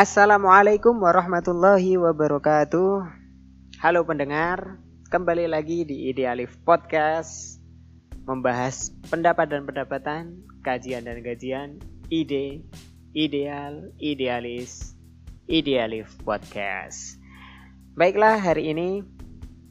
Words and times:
Assalamualaikum 0.00 0.96
warahmatullahi 0.96 2.00
wabarakatuh. 2.00 3.04
Halo 3.84 4.00
pendengar, 4.08 4.80
kembali 5.12 5.44
lagi 5.44 5.84
di 5.84 6.08
Idealif 6.08 6.56
Podcast 6.64 7.60
membahas 8.24 8.96
pendapat 9.12 9.52
dan 9.52 9.68
pendapatan, 9.68 10.40
kajian 10.64 11.04
dan 11.04 11.20
kajian, 11.20 11.84
ide, 12.08 12.64
ideal, 13.12 13.92
idealis, 14.00 14.96
Idealif 15.44 16.16
Podcast. 16.24 17.20
Baiklah, 17.92 18.40
hari 18.40 18.72
ini 18.72 19.04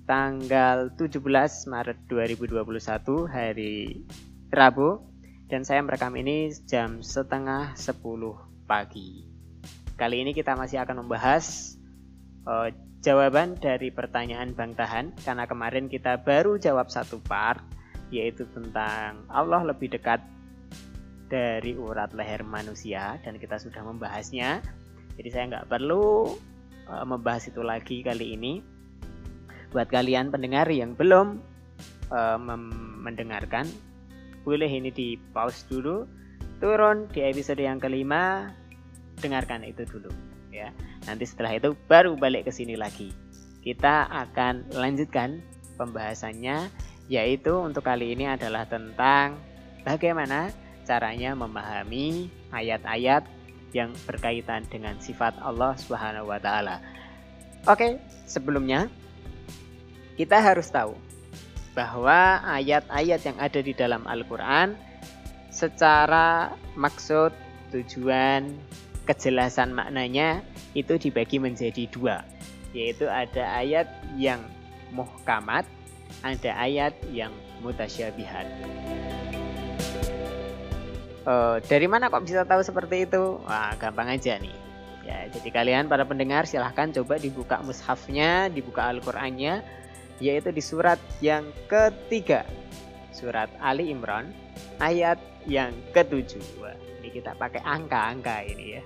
tanggal 0.05 0.93
17 0.93 1.25
Maret 1.73 2.05
2021 2.05 2.53
hari 3.25 4.05
Rabu 4.53 5.09
dan 5.49 5.65
saya 5.65 5.81
merekam 5.81 6.13
ini 6.13 6.53
jam 6.69 7.01
setengah 7.01 7.73
10 7.73 7.97
pagi. 8.69 9.38
Kali 9.99 10.23
ini 10.23 10.31
kita 10.31 10.55
masih 10.55 10.79
akan 10.79 11.03
membahas 11.03 11.75
uh, 12.47 12.71
jawaban 13.03 13.59
dari 13.59 13.91
pertanyaan 13.91 14.55
Bang 14.55 14.71
Tahan 14.71 15.11
karena 15.27 15.43
kemarin 15.43 15.91
kita 15.91 16.23
baru 16.23 16.55
jawab 16.55 16.87
satu 16.87 17.19
part 17.27 17.59
yaitu 18.07 18.47
tentang 18.55 19.27
Allah 19.27 19.59
lebih 19.67 19.91
dekat 19.91 20.23
dari 21.27 21.75
urat 21.75 22.15
leher 22.15 22.47
manusia 22.47 23.19
dan 23.27 23.35
kita 23.35 23.59
sudah 23.59 23.83
membahasnya. 23.83 24.63
Jadi 25.19 25.29
saya 25.35 25.43
nggak 25.51 25.67
perlu 25.67 26.31
uh, 26.87 27.03
membahas 27.03 27.51
itu 27.51 27.59
lagi 27.59 27.99
kali 27.99 28.39
ini. 28.39 28.63
Buat 29.75 29.91
kalian 29.91 30.31
pendengar 30.31 30.71
yang 30.71 30.95
belum 30.95 31.43
uh, 32.07 32.39
mendengarkan 33.03 33.67
boleh 34.47 34.71
ini 34.71 34.95
di 34.95 35.19
pause 35.35 35.67
dulu 35.67 36.07
turun 36.63 37.11
di 37.11 37.19
episode 37.19 37.59
yang 37.59 37.77
kelima 37.83 38.55
dengarkan 39.19 39.67
itu 39.67 39.83
dulu 39.85 40.09
ya 40.49 40.73
nanti 41.05 41.27
setelah 41.27 41.55
itu 41.59 41.77
baru 41.85 42.17
balik 42.17 42.49
ke 42.49 42.51
sini 42.51 42.73
lagi 42.73 43.13
kita 43.61 44.07
akan 44.07 44.71
lanjutkan 44.73 45.43
pembahasannya 45.77 46.71
yaitu 47.11 47.53
untuk 47.57 47.85
kali 47.85 48.15
ini 48.15 48.29
adalah 48.29 48.65
tentang 48.65 49.37
bagaimana 49.83 50.53
caranya 50.85 51.37
memahami 51.37 52.29
ayat-ayat 52.49 53.25
yang 53.73 53.93
berkaitan 54.09 54.65
dengan 54.65 54.97
sifat 54.97 55.37
Allah 55.45 55.77
Subhanahu 55.77 56.29
wa 56.29 56.41
taala. 56.41 56.81
Oke, 57.69 58.01
sebelumnya 58.25 58.89
kita 60.17 60.41
harus 60.41 60.69
tahu 60.73 60.97
bahwa 61.77 62.41
ayat-ayat 62.43 63.21
yang 63.21 63.37
ada 63.37 63.59
di 63.61 63.73
dalam 63.77 64.03
Al-Quran 64.09 64.73
secara 65.53 66.57
maksud, 66.73 67.29
tujuan, 67.69 68.57
kejelasan 69.09 69.73
maknanya 69.73 70.45
itu 70.77 71.01
dibagi 71.01 71.41
menjadi 71.41 71.89
dua 71.89 72.21
yaitu 72.77 73.09
ada 73.09 73.57
ayat 73.57 73.89
yang 74.13 74.45
muhkamat 74.93 75.65
ada 76.21 76.51
ayat 76.57 76.93
yang 77.13 77.33
mutasyabihat. 77.61 78.45
Uh, 81.27 81.61
dari 81.69 81.85
mana 81.85 82.09
kok 82.09 82.25
bisa 82.25 82.41
tahu 82.47 82.63
seperti 82.65 83.05
itu? 83.05 83.37
Wah 83.45 83.75
gampang 83.77 84.09
aja 84.09 84.39
nih. 84.39 84.55
Ya 85.05 85.25
jadi 85.29 85.49
kalian 85.49 85.85
para 85.89 86.05
pendengar 86.05 86.45
silahkan 86.45 86.89
coba 86.93 87.17
dibuka 87.17 87.61
mushafnya 87.65 88.49
dibuka 88.49 88.89
Al-Qur'annya 88.89 89.61
yaitu 90.21 90.49
di 90.53 90.61
surat 90.61 90.97
yang 91.21 91.49
ketiga. 91.69 92.45
Surat 93.13 93.49
Ali 93.61 93.89
Imran 93.89 94.31
ayat 94.79 95.17
yang 95.45 95.73
ketujuh 95.93 96.41
Ini 97.09 97.25
kita 97.25 97.33
pakai 97.33 97.65
angka-angka 97.65 98.45
ini 98.45 98.77
ya 98.77 98.83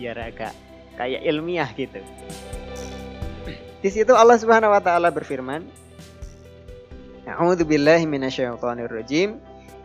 biar 0.00 0.16
agak 0.32 0.56
kayak 0.96 1.28
ilmiah 1.28 1.68
gitu. 1.76 2.00
Di 3.84 3.90
situ 3.92 4.16
Allah 4.16 4.40
Subhanahu 4.40 4.72
wa 4.72 4.80
taala 4.80 5.12
berfirman 5.12 5.60
A'udzubillahi 7.28 8.08
minasyaitonirrajim 8.08 9.36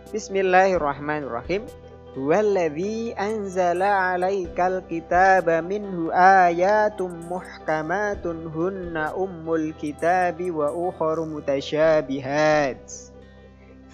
Bismillahirrahmanirrahim. 0.08 1.68
Huwallazi 2.16 3.12
anzala 3.20 4.16
'alaikal 4.16 4.80
kitaba 4.88 5.60
minhu 5.60 6.16
ayatun 6.16 7.28
muhkamatun 7.28 8.48
hunna 8.56 9.12
ummul 9.20 9.76
kitabi 9.76 10.48
wa 10.48 10.72
ukharu 10.72 11.28
mutasyabihat. 11.28 13.09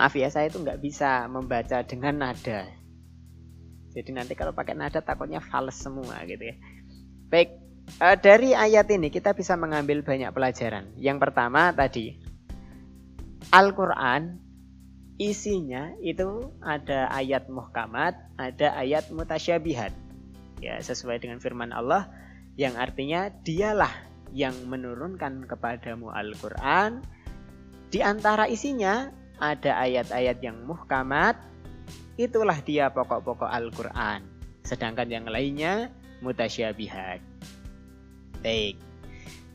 maaf 0.00 0.16
ya 0.16 0.32
saya 0.32 0.48
itu 0.48 0.56
nggak 0.64 0.80
bisa 0.80 1.28
membaca 1.28 1.84
dengan 1.84 2.24
nada. 2.24 2.64
Jadi 3.92 4.16
nanti 4.16 4.32
kalau 4.32 4.56
pakai 4.56 4.72
nada 4.72 5.04
takutnya 5.04 5.44
fals 5.44 5.76
semua 5.76 6.24
gitu 6.24 6.40
ya. 6.40 6.56
Baik, 7.28 7.60
dari 8.24 8.56
ayat 8.56 8.88
ini 8.88 9.12
kita 9.12 9.36
bisa 9.36 9.60
mengambil 9.60 10.00
banyak 10.00 10.32
pelajaran. 10.32 10.88
Yang 10.96 11.18
pertama 11.20 11.68
tadi, 11.76 12.16
Al-Quran 13.52 14.40
isinya 15.20 15.92
itu 16.00 16.48
ada 16.64 17.12
ayat 17.12 17.52
muhkamat, 17.52 18.16
ada 18.40 18.72
ayat 18.80 19.12
mutasyabihat. 19.12 19.92
Ya, 20.64 20.80
sesuai 20.80 21.20
dengan 21.20 21.44
firman 21.44 21.76
Allah 21.76 22.08
yang 22.56 22.80
artinya 22.80 23.28
dialah 23.44 23.92
yang 24.32 24.56
menurunkan 24.64 25.44
kepadamu 25.44 26.08
Al-Qur'an. 26.08 27.04
Di 27.92 28.00
antara 28.00 28.48
isinya 28.48 29.19
ada 29.40 29.80
ayat-ayat 29.80 30.38
yang 30.44 30.60
muhkamat, 30.68 31.34
itulah 32.20 32.60
dia 32.60 32.92
pokok-pokok 32.92 33.48
Al-Qur'an. 33.48 34.20
Sedangkan 34.62 35.08
yang 35.08 35.26
lainnya 35.26 35.88
mutasyabihat. 36.20 37.24
Baik. 38.44 38.76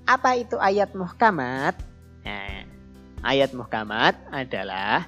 Apa 0.09 0.37
itu 0.37 0.57
ayat 0.57 0.93
muhkamat? 0.97 1.77
Nah, 2.25 2.65
ayat 3.21 3.53
muhkamat 3.53 4.17
adalah 4.33 5.05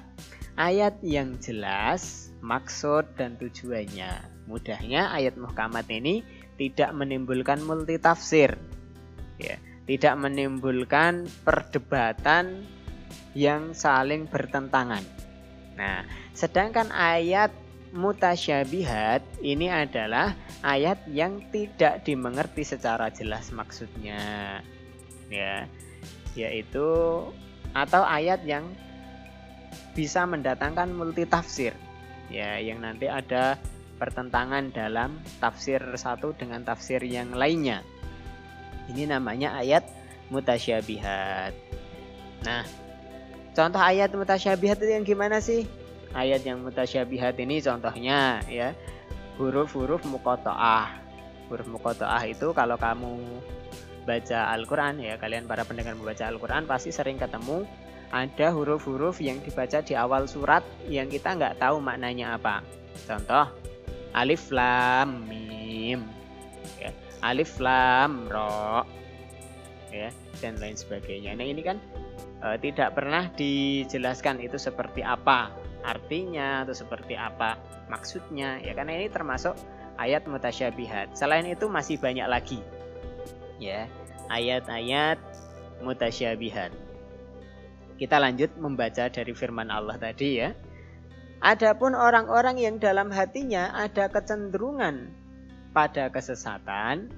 ayat 0.58 0.98
yang 1.02 1.38
jelas 1.38 2.30
maksud 2.42 3.06
dan 3.18 3.34
tujuannya. 3.38 4.10
Mudahnya 4.46 5.10
ayat 5.14 5.34
muhkamat 5.38 5.86
ini 5.90 6.22
tidak 6.58 6.90
menimbulkan 6.94 7.62
multitafsir. 7.62 8.58
Ya, 9.38 9.58
tidak 9.86 10.18
menimbulkan 10.18 11.30
perdebatan 11.46 12.66
yang 13.32 13.72
saling 13.76 14.26
bertentangan. 14.26 15.02
Nah, 15.78 16.02
sedangkan 16.34 16.90
ayat 16.90 17.54
mutasyabihat 17.94 19.24
ini 19.40 19.72
adalah 19.72 20.36
ayat 20.60 21.00
yang 21.08 21.40
tidak 21.48 22.04
dimengerti 22.04 22.66
secara 22.66 23.08
jelas 23.14 23.48
maksudnya. 23.54 24.60
Ya, 25.28 25.68
yaitu 26.34 26.88
atau 27.76 28.02
ayat 28.02 28.42
yang 28.48 28.64
bisa 29.92 30.24
mendatangkan 30.24 30.94
multitafsir 30.94 31.74
ya 32.30 32.60
yang 32.60 32.80
nanti 32.84 33.08
ada 33.08 33.56
pertentangan 33.98 34.70
dalam 34.70 35.18
tafsir 35.42 35.82
satu 35.98 36.32
dengan 36.38 36.62
tafsir 36.62 37.02
yang 37.02 37.34
lainnya 37.34 37.82
ini 38.88 39.08
namanya 39.10 39.58
ayat 39.58 39.84
mutasyabihat 40.30 41.52
nah 42.46 42.62
contoh 43.58 43.82
ayat 43.82 44.14
mutasyabihat 44.14 44.78
itu 44.78 44.94
yang 44.94 45.02
gimana 45.02 45.42
sih 45.42 45.66
ayat 46.14 46.46
yang 46.46 46.62
mutasyabihat 46.62 47.34
ini 47.42 47.58
contohnya 47.58 48.38
ya 48.46 48.70
huruf-huruf 49.34 50.06
mukotoah 50.06 50.94
huruf 51.50 51.66
mukotoah 51.66 52.22
itu 52.30 52.54
kalau 52.54 52.78
kamu 52.78 53.18
baca 54.06 54.54
Al-Quran 54.54 55.02
ya 55.02 55.18
kalian 55.18 55.50
para 55.50 55.66
pendengar 55.66 55.98
membaca 55.98 56.22
Al-Quran 56.30 56.70
pasti 56.70 56.94
sering 56.94 57.18
ketemu 57.18 57.66
ada 58.08 58.48
huruf-huruf 58.56 59.20
yang 59.20 59.40
dibaca 59.44 59.84
di 59.84 59.92
awal 59.92 60.24
surat 60.24 60.64
yang 60.88 61.12
kita 61.12 61.36
nggak 61.36 61.60
tahu 61.60 61.76
maknanya 61.80 62.40
apa. 62.40 62.64
Contoh, 63.04 63.52
alif 64.16 64.48
lam 64.48 65.28
mim, 65.28 66.08
ya. 66.80 66.90
alif 67.20 67.60
lam 67.60 68.24
ro, 68.32 68.84
ya, 69.92 70.08
dan 70.40 70.56
lain 70.56 70.76
sebagainya. 70.76 71.36
Nah 71.36 71.44
ini 71.44 71.60
kan 71.60 71.76
e, 72.42 72.48
tidak 72.62 72.98
pernah 72.98 73.30
dijelaskan 73.34 74.42
itu 74.42 74.58
seperti 74.60 75.00
apa 75.02 75.54
artinya 75.86 76.66
atau 76.66 76.74
seperti 76.74 77.14
apa 77.14 77.56
maksudnya 77.86 78.58
ya 78.60 78.74
karena 78.74 78.98
ini 78.98 79.08
termasuk 79.08 79.54
ayat 79.98 80.24
mutasyabihat. 80.30 81.18
Selain 81.18 81.44
itu 81.44 81.66
masih 81.66 81.98
banyak 81.98 82.24
lagi. 82.30 82.62
Ya, 83.58 83.90
ayat-ayat 84.30 85.18
mutasyabihat. 85.82 86.70
Kita 87.98 88.16
lanjut 88.22 88.54
membaca 88.54 89.10
dari 89.10 89.34
firman 89.34 89.74
Allah 89.74 89.98
tadi 89.98 90.38
ya. 90.38 90.54
Adapun 91.42 91.98
orang-orang 91.98 92.62
yang 92.62 92.78
dalam 92.78 93.10
hatinya 93.10 93.74
ada 93.74 94.06
kecenderungan 94.06 95.10
pada 95.74 96.10
kesesatan, 96.10 97.10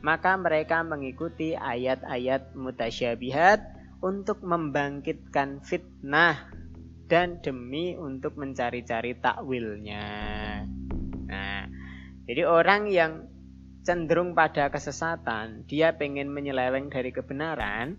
maka 0.00 0.36
mereka 0.40 0.80
mengikuti 0.80 1.56
ayat-ayat 1.56 2.56
mutasyabihat 2.56 3.60
untuk 4.00 4.40
membangkitkan 4.40 5.60
fitnah 5.60 6.48
dan 7.10 7.42
demi 7.44 7.98
untuk 7.98 8.38
mencari-cari 8.40 9.18
takwilnya. 9.18 10.06
Nah, 11.26 11.62
jadi 12.24 12.42
orang 12.46 12.88
yang 12.88 13.26
cenderung 13.82 14.32
pada 14.32 14.70
kesesatan, 14.70 15.66
dia 15.66 15.96
pengen 15.96 16.30
menyeleweng 16.30 16.92
dari 16.92 17.10
kebenaran, 17.10 17.98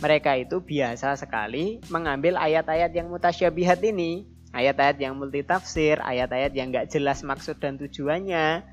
mereka 0.00 0.36
itu 0.36 0.60
biasa 0.60 1.16
sekali 1.16 1.80
mengambil 1.88 2.36
ayat-ayat 2.36 2.92
yang 2.92 3.12
mutasyabihat 3.12 3.80
ini, 3.84 4.24
ayat-ayat 4.56 4.96
yang 5.00 5.16
multitafsir, 5.16 6.00
ayat-ayat 6.00 6.52
yang 6.56 6.72
nggak 6.72 6.88
jelas 6.88 7.20
maksud 7.20 7.60
dan 7.60 7.76
tujuannya, 7.76 8.64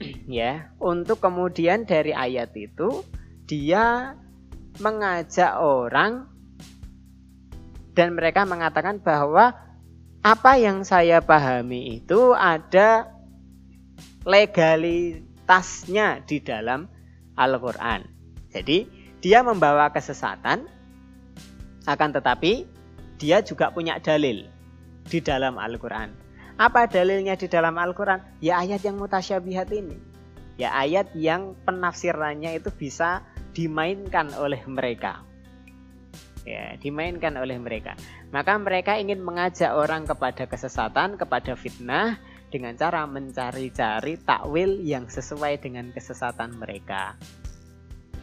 ya, 0.40 0.72
untuk 0.80 1.20
kemudian 1.20 1.84
dari 1.84 2.16
ayat 2.16 2.52
itu 2.56 3.04
dia 3.46 4.16
mengajak 4.80 5.58
orang 5.58 6.30
dan 7.96 8.12
mereka 8.12 8.44
mengatakan 8.44 9.00
bahwa 9.00 9.56
apa 10.20 10.52
yang 10.58 10.84
saya 10.84 11.22
pahami 11.22 12.02
itu 12.02 12.34
ada 12.34 13.08
legalitasnya 14.26 16.26
di 16.26 16.42
dalam 16.42 16.90
Al-Quran. 17.38 18.04
Jadi 18.50 18.90
dia 19.22 19.46
membawa 19.46 19.94
kesesatan, 19.94 20.66
akan 21.86 22.10
tetapi 22.10 22.66
dia 23.16 23.40
juga 23.40 23.70
punya 23.70 24.02
dalil 24.02 24.50
di 25.06 25.18
dalam 25.22 25.56
Al-Quran. 25.56 26.10
Apa 26.56 26.88
dalilnya 26.88 27.38
di 27.38 27.46
dalam 27.46 27.78
Al-Quran? 27.78 28.42
Ya 28.42 28.60
ayat 28.60 28.82
yang 28.82 28.98
mutasyabihat 28.98 29.70
ini. 29.72 29.96
Ya 30.56 30.72
ayat 30.72 31.12
yang 31.12 31.52
penafsirannya 31.68 32.56
itu 32.56 32.72
bisa 32.72 33.20
dimainkan 33.56 34.36
oleh 34.36 34.60
mereka. 34.68 35.24
Ya 36.44 36.76
dimainkan 36.76 37.40
oleh 37.40 37.56
mereka. 37.56 37.96
Maka 38.30 38.60
mereka 38.60 39.00
ingin 39.00 39.24
mengajak 39.24 39.72
orang 39.72 40.04
kepada 40.04 40.44
kesesatan 40.44 41.16
kepada 41.16 41.56
fitnah 41.56 42.20
dengan 42.52 42.76
cara 42.76 43.08
mencari-cari 43.08 44.20
takwil 44.20 44.84
yang 44.84 45.08
sesuai 45.08 45.58
dengan 45.64 45.90
kesesatan 45.90 46.60
mereka. 46.60 47.16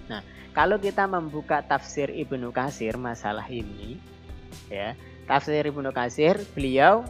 Nah 0.08 0.22
kalau 0.54 0.78
kita 0.78 1.10
membuka 1.10 1.66
tafsir 1.66 2.14
Ibnu 2.14 2.54
Kasir 2.54 2.96
masalah 2.96 3.50
ini 3.50 3.98
ya 4.70 4.94
tafsir 5.26 5.66
Ibnu 5.66 5.90
Kasir 5.90 6.38
beliau 6.54 7.04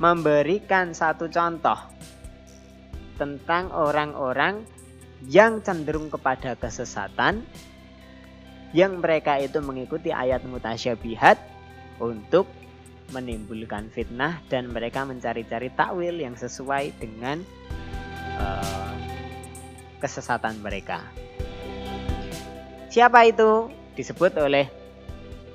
memberikan 0.00 0.96
satu 0.96 1.28
contoh 1.28 1.76
tentang 3.20 3.68
orang-orang 3.74 4.62
yang 5.26 5.58
cenderung 5.64 6.12
kepada 6.12 6.54
kesesatan 6.54 7.42
yang 8.76 9.00
mereka 9.00 9.40
itu 9.40 9.58
mengikuti 9.64 10.12
ayat 10.12 10.44
mutasyabihat 10.44 11.40
untuk 11.98 12.46
menimbulkan 13.10 13.88
fitnah 13.88 14.44
dan 14.52 14.68
mereka 14.68 15.08
mencari-cari 15.08 15.72
takwil 15.72 16.20
yang 16.20 16.36
sesuai 16.36 16.92
dengan 17.00 17.40
uh, 18.36 18.92
kesesatan 19.98 20.60
mereka. 20.60 21.00
Siapa 22.92 23.24
itu? 23.24 23.72
Disebut 23.96 24.36
oleh 24.36 24.68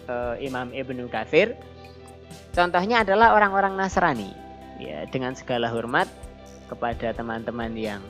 uh, 0.09 0.35
Imam 0.41 0.73
Ibnu 0.73 1.07
Katsir. 1.07 1.53
Contohnya 2.53 3.05
adalah 3.05 3.37
orang-orang 3.37 3.77
Nasrani. 3.77 4.33
Ya, 4.81 5.05
dengan 5.07 5.37
segala 5.37 5.69
hormat 5.69 6.09
kepada 6.65 7.13
teman-teman 7.13 7.71
yang 7.77 8.01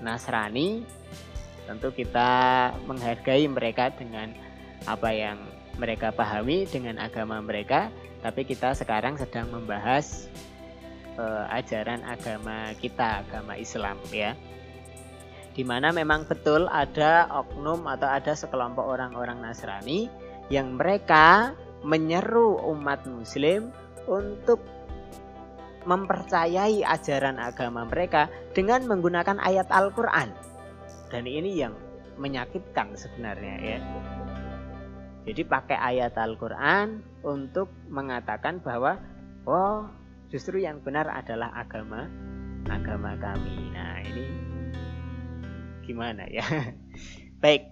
Nasrani, 0.00 0.84
tentu 1.66 1.90
kita 1.92 2.72
menghargai 2.84 3.48
mereka 3.50 3.90
dengan 3.92 4.32
apa 4.86 5.10
yang 5.10 5.38
mereka 5.76 6.12
pahami 6.12 6.64
dengan 6.68 6.96
agama 6.96 7.40
mereka, 7.40 7.92
tapi 8.24 8.48
kita 8.48 8.72
sekarang 8.72 9.20
sedang 9.20 9.48
membahas 9.52 10.28
uh, 11.20 11.44
ajaran 11.52 12.00
agama 12.04 12.72
kita, 12.80 13.24
agama 13.26 13.56
Islam 13.56 14.00
ya. 14.12 14.32
Di 15.56 15.64
mana 15.64 15.88
memang 15.88 16.28
betul 16.28 16.68
ada 16.68 17.28
oknum 17.32 17.88
atau 17.88 18.08
ada 18.08 18.36
sekelompok 18.36 18.84
orang-orang 18.84 19.40
Nasrani 19.40 20.12
yang 20.52 20.76
mereka 20.76 21.56
menyeru 21.80 22.60
umat 22.76 23.08
muslim 23.08 23.72
untuk 24.04 24.60
mempercayai 25.86 26.82
ajaran 26.82 27.38
agama 27.38 27.86
mereka 27.86 28.26
dengan 28.52 28.84
menggunakan 28.90 29.38
ayat 29.38 29.70
Al-Qur'an. 29.70 30.34
Dan 31.08 31.24
ini 31.30 31.62
yang 31.62 31.72
menyakitkan 32.18 32.96
sebenarnya 32.98 33.56
ya. 33.62 33.78
Jadi 35.26 35.42
pakai 35.42 35.78
ayat 35.78 36.14
Al-Quran 36.14 37.02
untuk 37.26 37.70
mengatakan 37.90 38.62
bahwa 38.62 38.98
oh 39.46 39.90
justru 40.30 40.62
yang 40.62 40.82
benar 40.82 41.10
adalah 41.10 41.50
agama 41.54 42.06
agama 42.66 43.14
kami. 43.18 43.74
Nah 43.74 44.02
ini 44.06 44.26
gimana 45.86 46.26
ya? 46.30 46.46
Baik. 47.42 47.62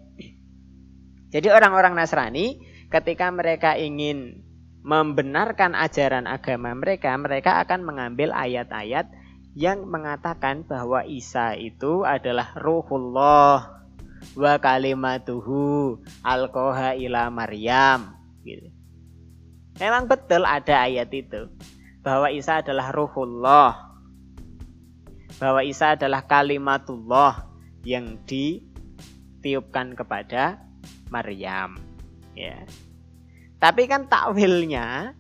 Jadi 1.35 1.51
orang-orang 1.51 1.99
Nasrani 1.99 2.63
ketika 2.91 3.27
mereka 3.35 3.75
ingin 3.75 4.44
membenarkan 4.84 5.72
ajaran 5.72 6.29
agama 6.29 6.76
mereka, 6.76 7.17
mereka 7.17 7.64
akan 7.64 7.88
mengambil 7.88 8.36
ayat-ayat 8.36 9.08
yang 9.56 9.88
mengatakan 9.88 10.69
bahwa 10.69 11.00
Isa 11.08 11.56
itu 11.56 12.05
adalah 12.05 12.53
ruhullah 12.60 13.81
wa 14.36 14.55
kalimatuhu 14.60 15.98
alkoha 16.20 16.93
ila 17.00 17.32
Maryam 17.32 18.12
gitu. 18.44 18.69
Memang 19.81 20.06
betul 20.06 20.44
ada 20.44 20.86
ayat 20.86 21.10
itu 21.10 21.48
bahwa 22.05 22.29
Isa 22.29 22.60
adalah 22.60 22.93
ruhullah. 22.93 23.96
Bahwa 25.41 25.67
Isa 25.67 25.98
adalah 25.98 26.22
kalimatullah 26.29 27.50
yang 27.82 28.22
ditiupkan 28.22 29.98
kepada 29.98 30.62
Maryam. 31.10 31.74
Ya. 32.38 32.62
Tapi 33.65 33.89
kan 33.89 34.05
takwilnya, 34.05 35.17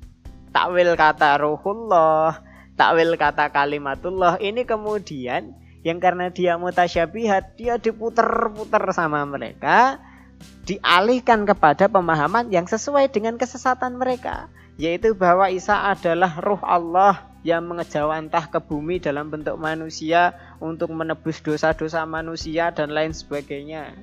takwil 0.52 0.92
kata 1.00 1.40
ruhullah, 1.40 2.44
takwil 2.76 3.16
kata 3.16 3.48
kalimatullah 3.48 4.36
ini 4.36 4.68
kemudian 4.68 5.56
yang 5.80 5.96
karena 5.96 6.28
dia 6.28 6.60
mutasyabihat 6.60 7.56
dia 7.56 7.80
diputer-puter 7.80 8.84
sama 8.92 9.24
mereka 9.24 9.96
dialihkan 10.68 11.48
kepada 11.48 11.88
pemahaman 11.88 12.52
yang 12.52 12.68
sesuai 12.68 13.08
dengan 13.08 13.40
kesesatan 13.40 13.96
mereka 13.96 14.52
yaitu 14.76 15.16
bahwa 15.16 15.48
Isa 15.48 15.88
adalah 15.88 16.36
ruh 16.36 16.60
Allah 16.60 17.24
yang 17.46 17.64
mengejawantah 17.64 18.52
ke 18.52 18.60
bumi 18.60 19.00
dalam 19.00 19.32
bentuk 19.32 19.56
manusia 19.56 20.36
untuk 20.60 20.92
menebus 20.92 21.40
dosa-dosa 21.40 22.02
manusia 22.04 22.72
dan 22.72 22.90
lain 22.90 23.12
sebagainya. 23.12 23.94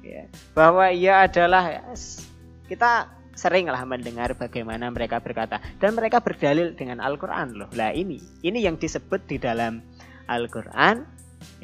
Ya, 0.00 0.28
bahwa 0.56 0.88
ia 0.92 1.26
adalah 1.26 1.92
kita 2.70 3.19
seringlah 3.40 3.80
mendengar 3.88 4.36
bagaimana 4.36 4.92
mereka 4.92 5.24
berkata 5.24 5.64
dan 5.80 5.96
mereka 5.96 6.20
berdalil 6.20 6.76
dengan 6.76 7.00
Al-Qur'an 7.00 7.56
loh. 7.56 7.72
Lah 7.72 7.96
ini, 7.96 8.20
ini 8.44 8.60
yang 8.60 8.76
disebut 8.76 9.24
di 9.24 9.40
dalam 9.40 9.80
Al-Qur'an 10.28 11.08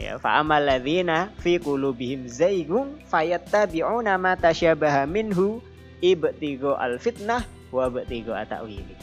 ya 0.00 0.16
fa 0.16 0.40
amal 0.40 0.64
ladzina 0.64 1.28
fi 1.44 1.60
qulubihim 1.60 2.24
zaigun 2.32 2.96
fayattabi'una 3.12 4.16
ma 4.16 4.32
tasyabaha 4.32 5.04
minhu 5.04 5.60
ibtigo 6.00 6.72
al-fitnah 6.80 7.44
wa 7.68 7.92
ibtigo 7.92 8.32
atawili. 8.32 8.96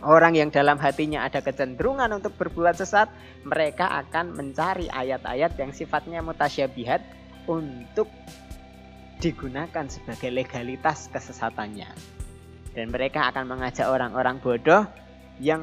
Orang 0.00 0.32
yang 0.32 0.48
dalam 0.48 0.80
hatinya 0.80 1.28
ada 1.28 1.44
kecenderungan 1.44 2.08
untuk 2.16 2.32
berbuat 2.40 2.72
sesat, 2.72 3.12
mereka 3.44 3.84
akan 4.00 4.32
mencari 4.32 4.88
ayat-ayat 4.88 5.60
yang 5.60 5.76
sifatnya 5.76 6.24
mutasyabihat 6.24 7.04
untuk 7.44 8.08
digunakan 9.20 9.86
sebagai 9.86 10.32
legalitas 10.32 11.12
kesesatannya. 11.12 11.92
Dan 12.72 12.88
mereka 12.88 13.28
akan 13.28 13.44
mengajak 13.46 13.86
orang-orang 13.86 14.40
bodoh 14.40 14.88
yang 15.38 15.62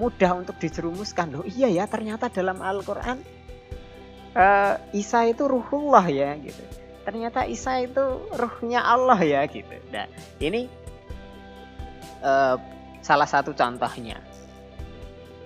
mudah 0.00 0.32
untuk 0.34 0.56
dijerumuskan. 0.58 1.30
Loh 1.30 1.44
iya 1.46 1.70
ya 1.70 1.84
ternyata 1.86 2.32
dalam 2.32 2.58
Al-Quran 2.58 3.22
uh, 4.34 4.74
Isa 4.90 5.26
itu 5.30 5.46
ruhullah 5.46 6.06
ya 6.10 6.34
gitu. 6.38 6.62
Ternyata 7.04 7.46
Isa 7.46 7.84
itu 7.84 8.02
ruhnya 8.34 8.82
Allah 8.82 9.20
ya 9.20 9.40
gitu. 9.46 9.70
Nah 9.92 10.08
ini 10.40 10.66
uh, 12.24 12.56
salah 13.04 13.28
satu 13.28 13.52
contohnya. 13.54 14.18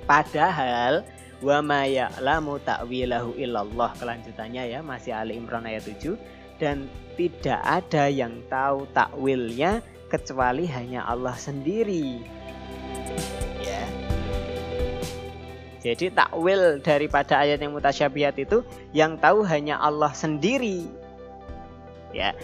Padahal 0.09 1.05
wa 1.39 1.59
ma 1.63 1.87
ya'lamu 1.87 2.59
ta'wilahu 2.65 3.39
illallah 3.39 3.95
kelanjutannya 4.01 4.75
ya 4.75 4.81
masih 4.83 5.15
Ali 5.15 5.39
Imran 5.39 5.69
ayat 5.69 5.87
7 5.87 6.38
dan 6.59 6.91
tidak 7.19 7.59
ada 7.65 8.07
yang 8.07 8.43
tahu 8.47 8.87
takwilnya 8.95 9.83
kecuali 10.07 10.67
hanya 10.71 11.07
Allah 11.07 11.35
sendiri 11.35 12.23
ya 13.63 13.85
jadi 15.83 16.11
takwil 16.11 16.83
daripada 16.83 17.39
ayat 17.43 17.63
yang 17.63 17.75
mutasyabihat 17.75 18.35
itu 18.39 18.63
yang 18.91 19.19
tahu 19.19 19.43
hanya 19.47 19.79
Allah 19.79 20.11
sendiri 20.15 20.87
ya 22.15 22.35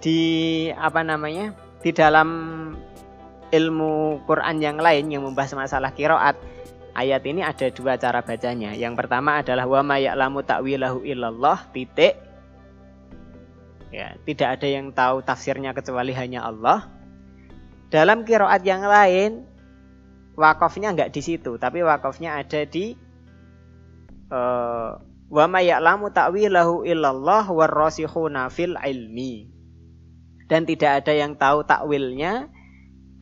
di 0.00 0.68
apa 0.76 1.00
namanya 1.00 1.56
di 1.80 1.92
dalam 1.92 2.28
ilmu 3.52 4.24
Quran 4.26 4.56
yang 4.58 4.76
lain 4.80 5.12
yang 5.12 5.22
membahas 5.24 5.54
masalah 5.54 5.92
kiroat 5.92 6.36
ayat 6.94 7.22
ini 7.26 7.42
ada 7.42 7.68
dua 7.68 7.98
cara 7.98 8.22
bacanya. 8.22 8.72
Yang 8.72 8.94
pertama 9.04 9.42
adalah 9.42 9.66
wa 9.66 9.82
ma 9.82 9.96
ya'lamu 9.98 10.46
ta'wilahu 10.46 11.02
illallah 11.04 11.68
titik. 11.74 12.16
Ya, 13.92 14.16
tidak 14.24 14.60
ada 14.60 14.68
yang 14.68 14.92
tahu 14.92 15.24
tafsirnya 15.24 15.74
kecuali 15.76 16.12
hanya 16.16 16.46
Allah. 16.46 16.88
Dalam 17.92 18.26
kiroat 18.26 18.64
yang 18.66 18.82
lain 18.82 19.46
wakofnya 20.34 20.94
nggak 20.94 21.14
di 21.14 21.22
situ, 21.22 21.56
tapi 21.58 21.82
wakofnya 21.86 22.42
ada 22.42 22.66
di 22.66 22.98
uh, 24.34 24.98
wa 25.30 25.44
ma 25.46 25.60
ya'lamu 25.62 26.10
ta'wilahu 26.10 26.82
illallah 26.86 27.46
warrasikhuna 27.48 28.50
fil 28.50 28.74
ilmi. 28.74 29.50
Dan 30.50 30.68
tidak 30.68 31.04
ada 31.04 31.12
yang 31.16 31.38
tahu 31.40 31.64
takwilnya 31.64 32.52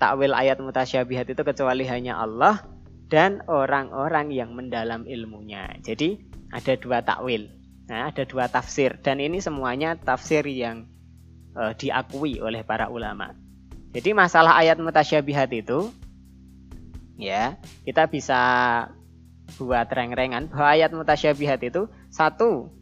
takwil 0.02 0.34
ayat 0.34 0.58
mutasyabihat 0.58 1.30
itu 1.30 1.42
kecuali 1.46 1.86
hanya 1.86 2.18
Allah 2.18 2.66
dan 3.06 3.44
orang-orang 3.46 4.34
yang 4.34 4.56
mendalam 4.56 5.06
ilmunya. 5.06 5.78
Jadi 5.84 6.18
ada 6.50 6.74
dua 6.74 7.04
takwil, 7.06 7.46
nah, 7.92 8.08
ada 8.08 8.24
dua 8.24 8.48
tafsir 8.48 8.96
dan 9.04 9.20
ini 9.20 9.44
semuanya 9.44 10.00
tafsir 10.00 10.48
yang 10.48 10.88
uh, 11.52 11.76
diakui 11.76 12.40
oleh 12.40 12.64
para 12.64 12.88
ulama. 12.88 13.36
Jadi 13.92 14.16
masalah 14.16 14.56
ayat 14.56 14.80
mutasyabihat 14.80 15.52
itu 15.52 15.92
ya 17.20 17.60
kita 17.84 18.08
bisa 18.08 18.40
buat 19.60 19.84
reng-rengan 19.92 20.48
bahwa 20.48 20.68
ayat 20.72 20.90
mutasyabihat 20.96 21.60
itu 21.68 21.84
satu 22.08 22.72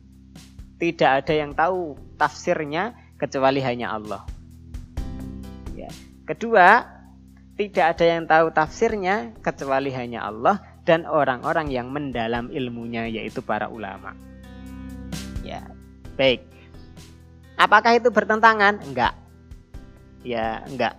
tidak 0.79 1.27
ada 1.27 1.35
yang 1.35 1.59
tahu 1.59 1.99
tafsirnya 2.15 2.95
kecuali 3.19 3.59
hanya 3.67 3.99
Allah. 3.99 4.23
Ya. 5.75 5.91
Kedua, 6.25 6.87
tidak 7.59 7.99
ada 7.99 8.05
yang 8.07 8.25
tahu 8.31 8.47
tafsirnya 8.55 9.35
kecuali 9.43 9.91
hanya 9.91 10.31
Allah 10.31 10.63
dan 10.87 11.05
orang-orang 11.05 11.69
yang 11.69 11.91
mendalam 11.91 12.49
ilmunya 12.55 13.11
yaitu 13.11 13.43
para 13.43 13.67
ulama. 13.67 14.30
Ya, 15.41 15.65
baik. 16.21 16.45
Apakah 17.61 17.97
itu 17.97 18.09
bertentangan? 18.09 18.81
Enggak. 18.85 19.13
Ya, 20.25 20.65
enggak. 20.69 20.97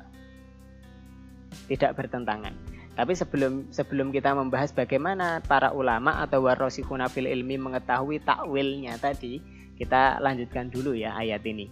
Tidak 1.70 1.94
bertentangan. 1.98 2.54
Tapi 2.92 3.16
sebelum 3.16 3.72
sebelum 3.72 4.12
kita 4.12 4.36
membahas 4.36 4.76
bagaimana 4.76 5.40
para 5.42 5.72
ulama 5.72 6.22
atau 6.22 6.44
warosikhuna 6.46 7.08
fil 7.08 7.26
ilmi 7.26 7.56
mengetahui 7.56 8.22
takwilnya 8.22 9.00
tadi, 9.00 9.42
kita 9.80 10.20
lanjutkan 10.20 10.70
dulu 10.70 10.94
ya 10.94 11.16
ayat 11.16 11.42
ini. 11.48 11.72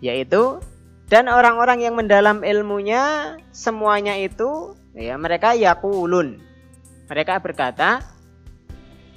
Yaitu 0.00 0.62
dan 1.10 1.26
orang-orang 1.26 1.84
yang 1.84 1.98
mendalam 1.98 2.46
ilmunya 2.46 3.34
semuanya 3.50 4.14
itu 4.16 4.78
ya 4.94 5.18
mereka 5.18 5.58
yakulun. 5.58 6.38
Mereka 7.10 7.42
berkata 7.42 8.00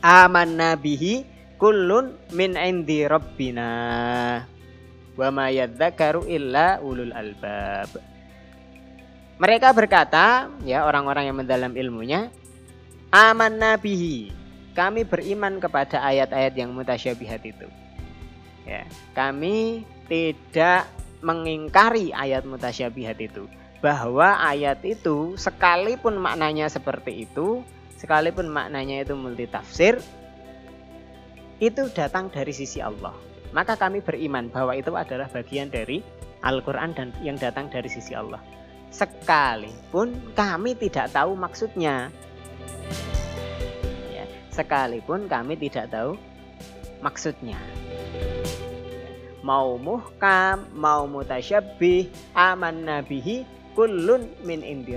aman 0.02 0.58
nabihi 0.58 1.33
kullun 1.64 2.12
min 2.36 2.60
indi 2.60 3.08
rabbina 3.08 3.72
wa 5.16 5.28
ma 5.32 5.48
yadzakaru 5.48 6.28
illa 6.28 6.84
ulul 6.84 7.16
albab. 7.16 7.88
Mereka 9.40 9.72
berkata, 9.72 10.52
ya 10.68 10.84
orang-orang 10.84 11.32
yang 11.32 11.40
mendalam 11.40 11.72
ilmunya, 11.72 12.28
aman 13.16 13.56
nabihi. 13.56 14.36
Kami 14.76 15.08
beriman 15.08 15.64
kepada 15.64 16.04
ayat-ayat 16.04 16.52
yang 16.60 16.76
mutasyabihat 16.76 17.42
itu. 17.48 17.68
Ya, 18.68 18.84
kami 19.16 19.88
tidak 20.12 20.92
mengingkari 21.24 22.12
ayat 22.12 22.44
mutasyabihat 22.44 23.24
itu 23.24 23.48
bahwa 23.80 24.36
ayat 24.44 24.84
itu 24.84 25.40
sekalipun 25.40 26.20
maknanya 26.20 26.68
seperti 26.68 27.24
itu 27.24 27.64
sekalipun 27.96 28.52
maknanya 28.52 29.08
itu 29.08 29.16
multi 29.16 29.48
tafsir 29.48 30.00
itu 31.62 31.90
datang 31.94 32.30
dari 32.32 32.54
sisi 32.54 32.80
Allah 32.82 33.14
maka 33.54 33.78
kami 33.78 34.02
beriman 34.02 34.50
bahwa 34.50 34.74
itu 34.74 34.94
adalah 34.98 35.30
bagian 35.30 35.70
dari 35.70 36.02
Al-Quran 36.42 36.98
dan 36.98 37.14
yang 37.22 37.38
datang 37.38 37.70
dari 37.70 37.90
sisi 37.90 38.14
Allah 38.18 38.42
sekalipun 38.94 40.34
kami 40.38 40.78
tidak 40.78 41.14
tahu 41.14 41.34
maksudnya 41.38 42.10
ya, 44.14 44.26
sekalipun 44.54 45.26
kami 45.30 45.58
tidak 45.58 45.90
tahu 45.94 46.18
maksudnya 47.02 47.58
mau 49.44 49.76
muhkam, 49.76 50.72
mau 50.72 51.04
mutasyabih, 51.04 52.08
aman 52.32 52.88
nabihi, 52.88 53.44
kullun 53.76 54.32
min 54.48 54.64
indi. 54.64 54.96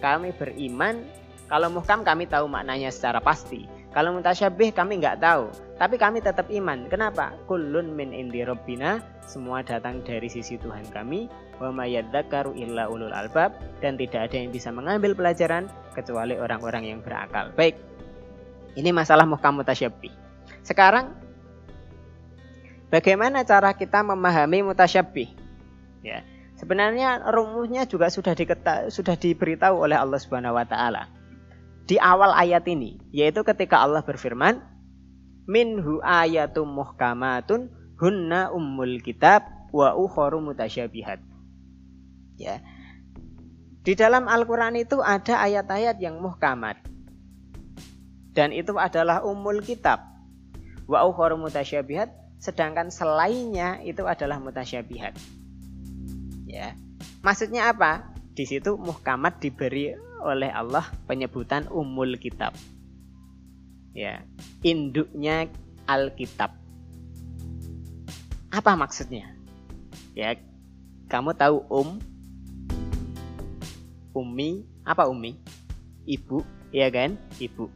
Kami 0.00 0.32
beriman, 0.32 1.04
kalau 1.46 1.68
muhkam 1.68 2.00
kami 2.00 2.24
tahu 2.24 2.48
maknanya 2.48 2.88
secara 2.88 3.20
pasti. 3.20 3.68
Kalau 3.96 4.12
mutasyabih 4.12 4.76
kami 4.76 5.00
nggak 5.00 5.24
tahu, 5.24 5.48
tapi 5.80 5.96
kami 5.96 6.20
tetap 6.20 6.52
iman. 6.52 6.84
Kenapa? 6.92 7.32
Kullun 7.48 7.96
min 7.96 8.12
indi 8.12 8.44
rabbina, 8.44 9.00
semua 9.24 9.64
datang 9.64 10.04
dari 10.04 10.28
sisi 10.28 10.60
Tuhan 10.60 10.84
kami. 10.92 11.32
Wa 11.56 11.72
mayyadzakaru 11.72 12.52
illa 12.60 12.92
ulul 12.92 13.16
albab 13.16 13.56
dan 13.80 13.96
tidak 13.96 14.28
ada 14.28 14.36
yang 14.36 14.52
bisa 14.52 14.68
mengambil 14.68 15.16
pelajaran 15.16 15.72
kecuali 15.96 16.36
orang-orang 16.36 16.92
yang 16.92 17.00
berakal. 17.00 17.48
Baik. 17.56 17.80
Ini 18.76 18.92
masalah 18.92 19.24
muhkam 19.24 19.56
mutasyabih. 19.56 20.12
Sekarang 20.60 21.16
Bagaimana 22.86 23.42
cara 23.42 23.74
kita 23.74 23.98
memahami 24.06 24.62
mutasyabih? 24.62 25.26
Ya. 26.06 26.22
Sebenarnya 26.56 27.18
rumusnya 27.28 27.84
juga 27.84 28.08
sudah 28.08 28.32
sudah 28.88 29.16
diberitahu 29.18 29.74
oleh 29.76 29.98
Allah 29.98 30.16
Subhanahu 30.16 30.56
wa 30.56 30.64
taala. 30.64 31.10
Di 31.86 32.02
awal 32.02 32.34
ayat 32.34 32.66
ini, 32.66 32.98
yaitu 33.14 33.46
ketika 33.46 33.78
Allah 33.78 34.02
berfirman, 34.02 34.58
"Minhu 35.46 36.02
ayatum 36.02 36.66
muhkamatun 36.66 37.70
hunna 38.02 38.50
ummul 38.50 38.98
kitab 39.06 39.46
wa 39.70 39.94
ukharu 39.94 40.42
mutasyabihat." 40.42 41.22
Ya. 42.36 42.58
Di 43.86 43.94
dalam 43.94 44.26
Al-Qur'an 44.26 44.74
itu 44.74 44.98
ada 44.98 45.38
ayat-ayat 45.46 46.02
yang 46.02 46.18
muhkamat. 46.18 46.74
Dan 48.34 48.50
itu 48.50 48.74
adalah 48.76 49.22
ummul 49.22 49.62
kitab. 49.62 50.02
Wa 50.90 51.06
ukharu 51.06 51.38
mutasyabihat 51.38 52.10
sedangkan 52.42 52.90
selainnya 52.90 53.80
itu 53.86 54.02
adalah 54.04 54.42
mutasyabihat. 54.42 55.14
Ya. 56.50 56.74
Maksudnya 57.22 57.70
apa? 57.70 58.10
Di 58.36 58.44
situ 58.44 58.74
muhkamat 58.76 59.40
diberi 59.40 59.96
oleh 60.26 60.50
Allah 60.50 60.82
penyebutan 61.06 61.70
umul 61.70 62.18
kitab. 62.18 62.52
Ya, 63.94 64.26
induknya 64.66 65.46
Alkitab. 65.86 66.52
Apa 68.50 68.74
maksudnya? 68.74 69.30
Ya, 70.18 70.34
kamu 71.06 71.38
tahu 71.38 71.62
um 71.70 72.02
Umi, 74.16 74.64
apa 74.82 75.06
Umi? 75.06 75.38
Ibu, 76.08 76.42
ya 76.72 76.90
kan? 76.90 77.20
Ibu. 77.38 77.68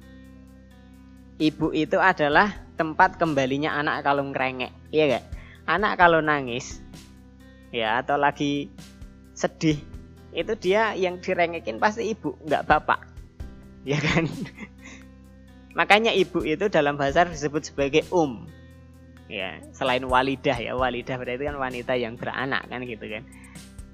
Ibu 1.40 1.72
itu 1.72 1.96
adalah 1.96 2.70
tempat 2.80 3.20
kembalinya 3.20 3.76
anak 3.76 4.08
kalau 4.08 4.24
ngerengek 4.32 4.72
iya 4.88 5.20
gak 5.20 5.24
anak 5.68 6.00
kalau 6.00 6.24
nangis 6.24 6.80
ya 7.76 8.00
atau 8.00 8.16
lagi 8.16 8.72
sedih 9.36 9.76
itu 10.30 10.52
dia 10.58 10.94
yang 10.94 11.18
direngekin 11.18 11.82
pasti 11.82 12.10
ibu 12.14 12.38
nggak 12.46 12.66
bapak. 12.66 13.00
Ya 13.82 13.98
kan? 13.98 14.28
Makanya 15.78 16.10
ibu 16.14 16.42
itu 16.42 16.66
dalam 16.70 16.98
bahasa 16.98 17.26
disebut 17.26 17.70
sebagai 17.70 18.06
um. 18.14 18.46
Ya 19.30 19.62
selain 19.70 20.02
walidah 20.02 20.58
ya 20.58 20.74
walidah 20.74 21.14
berarti 21.14 21.46
kan 21.46 21.56
wanita 21.58 21.94
yang 21.94 22.18
beranak 22.18 22.66
kan 22.66 22.82
gitu 22.82 23.06
kan. 23.06 23.22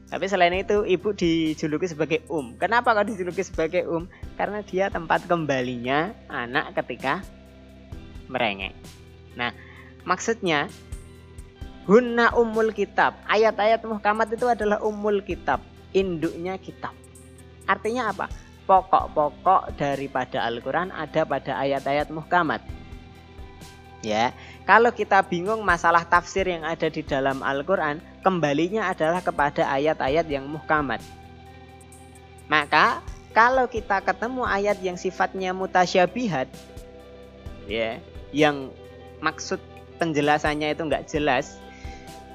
Tapi 0.07 0.25
selain 0.31 0.55
itu 0.55 0.87
ibu 0.87 1.13
dijuluki 1.13 1.91
sebagai 1.91 2.25
um. 2.31 2.55
Kenapa 2.57 2.95
kok 2.95 3.11
dijuluki 3.11 3.43
sebagai 3.43 3.85
um? 3.91 4.07
Karena 4.39 4.63
dia 4.63 4.87
tempat 4.89 5.27
kembalinya 5.27 6.15
anak 6.31 6.79
ketika 6.79 7.27
merengek. 8.31 8.73
Nah, 9.35 9.51
maksudnya 10.07 10.71
hunna 11.87 12.35
umul 12.35 12.71
kitab. 12.75 13.19
Ayat-ayat 13.27 13.83
muhkamat 13.87 14.31
itu 14.35 14.47
adalah 14.47 14.83
umul 14.83 15.23
kitab, 15.23 15.63
induknya 15.97 16.61
kitab. 16.61 16.93
Artinya 17.65 18.13
apa? 18.13 18.29
pokok-pokok 18.67 19.79
daripada 19.79 20.43
Al-Quran 20.43 20.91
ada 20.91 21.23
pada 21.23 21.55
ayat-ayat 21.63 22.11
muhkamat. 22.11 22.61
Ya, 24.05 24.35
kalau 24.69 24.93
kita 24.93 25.23
bingung 25.25 25.63
masalah 25.63 26.05
tafsir 26.07 26.47
yang 26.47 26.63
ada 26.67 26.87
di 26.91 27.03
dalam 27.03 27.41
Al-Quran, 27.43 28.03
kembalinya 28.21 28.91
adalah 28.91 29.23
kepada 29.23 29.67
ayat-ayat 29.67 30.27
yang 30.27 30.47
muhkamat. 30.47 31.01
Maka 32.47 33.03
kalau 33.35 33.67
kita 33.67 34.03
ketemu 34.05 34.47
ayat 34.47 34.79
yang 34.83 34.99
sifatnya 34.99 35.51
mutasyabihat, 35.51 36.47
ya, 37.67 37.99
yang 38.31 38.71
maksud 39.19 39.59
penjelasannya 39.99 40.77
itu 40.77 40.83
nggak 40.87 41.09
jelas, 41.11 41.59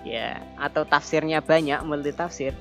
ya, 0.03 0.43
atau 0.59 0.83
tafsirnya 0.83 1.39
banyak 1.39 1.79
multi 1.87 2.11
tafsir, 2.11 2.51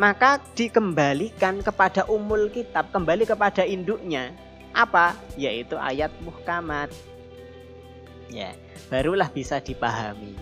maka 0.00 0.40
dikembalikan 0.56 1.60
kepada 1.60 2.08
umul 2.08 2.48
kitab, 2.48 2.88
kembali 2.92 3.28
kepada 3.28 3.62
induknya. 3.66 4.32
Apa? 4.72 5.12
Yaitu 5.36 5.76
ayat 5.76 6.08
muhkamat. 6.24 6.88
Ya 8.32 8.56
barulah 8.88 9.28
bisa 9.28 9.60
dipahami. 9.60 10.32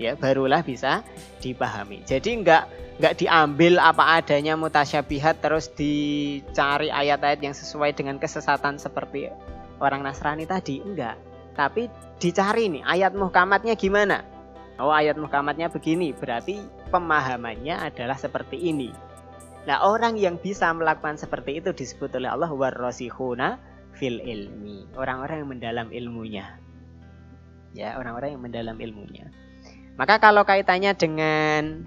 Ya 0.00 0.16
barulah 0.16 0.64
bisa 0.64 1.04
dipahami. 1.44 2.00
Jadi 2.08 2.40
enggak 2.40 2.64
enggak 2.96 3.20
diambil 3.20 3.76
apa 3.84 4.16
adanya 4.16 4.56
mutasyabihat 4.56 5.44
terus 5.44 5.68
dicari 5.68 6.88
ayat-ayat 6.88 7.40
yang 7.44 7.52
sesuai 7.52 7.92
dengan 7.92 8.16
kesesatan 8.16 8.80
seperti 8.80 9.28
orang 9.76 10.00
Nasrani 10.00 10.48
tadi. 10.48 10.80
Enggak 10.80 11.20
tapi 11.54 11.86
dicari 12.18 12.66
nih 12.68 12.82
ayat 12.82 13.14
muhkamatnya 13.14 13.78
gimana? 13.78 14.26
Oh 14.76 14.90
ayat 14.90 15.14
muhkamatnya 15.14 15.70
begini. 15.70 16.10
Berarti 16.10 16.58
pemahamannya 16.94 17.90
adalah 17.90 18.14
seperti 18.14 18.70
ini. 18.70 18.94
Nah 19.66 19.82
orang 19.82 20.14
yang 20.14 20.38
bisa 20.38 20.70
melakukan 20.70 21.18
seperti 21.18 21.58
itu 21.58 21.74
disebut 21.74 22.14
oleh 22.14 22.30
Allah 22.30 22.54
warrosihuna 22.54 23.58
fil 23.98 24.22
ilmi. 24.22 24.86
Orang-orang 24.94 25.42
yang 25.42 25.50
mendalam 25.50 25.88
ilmunya. 25.90 26.46
Ya 27.74 27.98
orang-orang 27.98 28.38
yang 28.38 28.42
mendalam 28.46 28.78
ilmunya. 28.78 29.26
Maka 29.98 30.22
kalau 30.22 30.46
kaitannya 30.46 30.94
dengan 30.94 31.82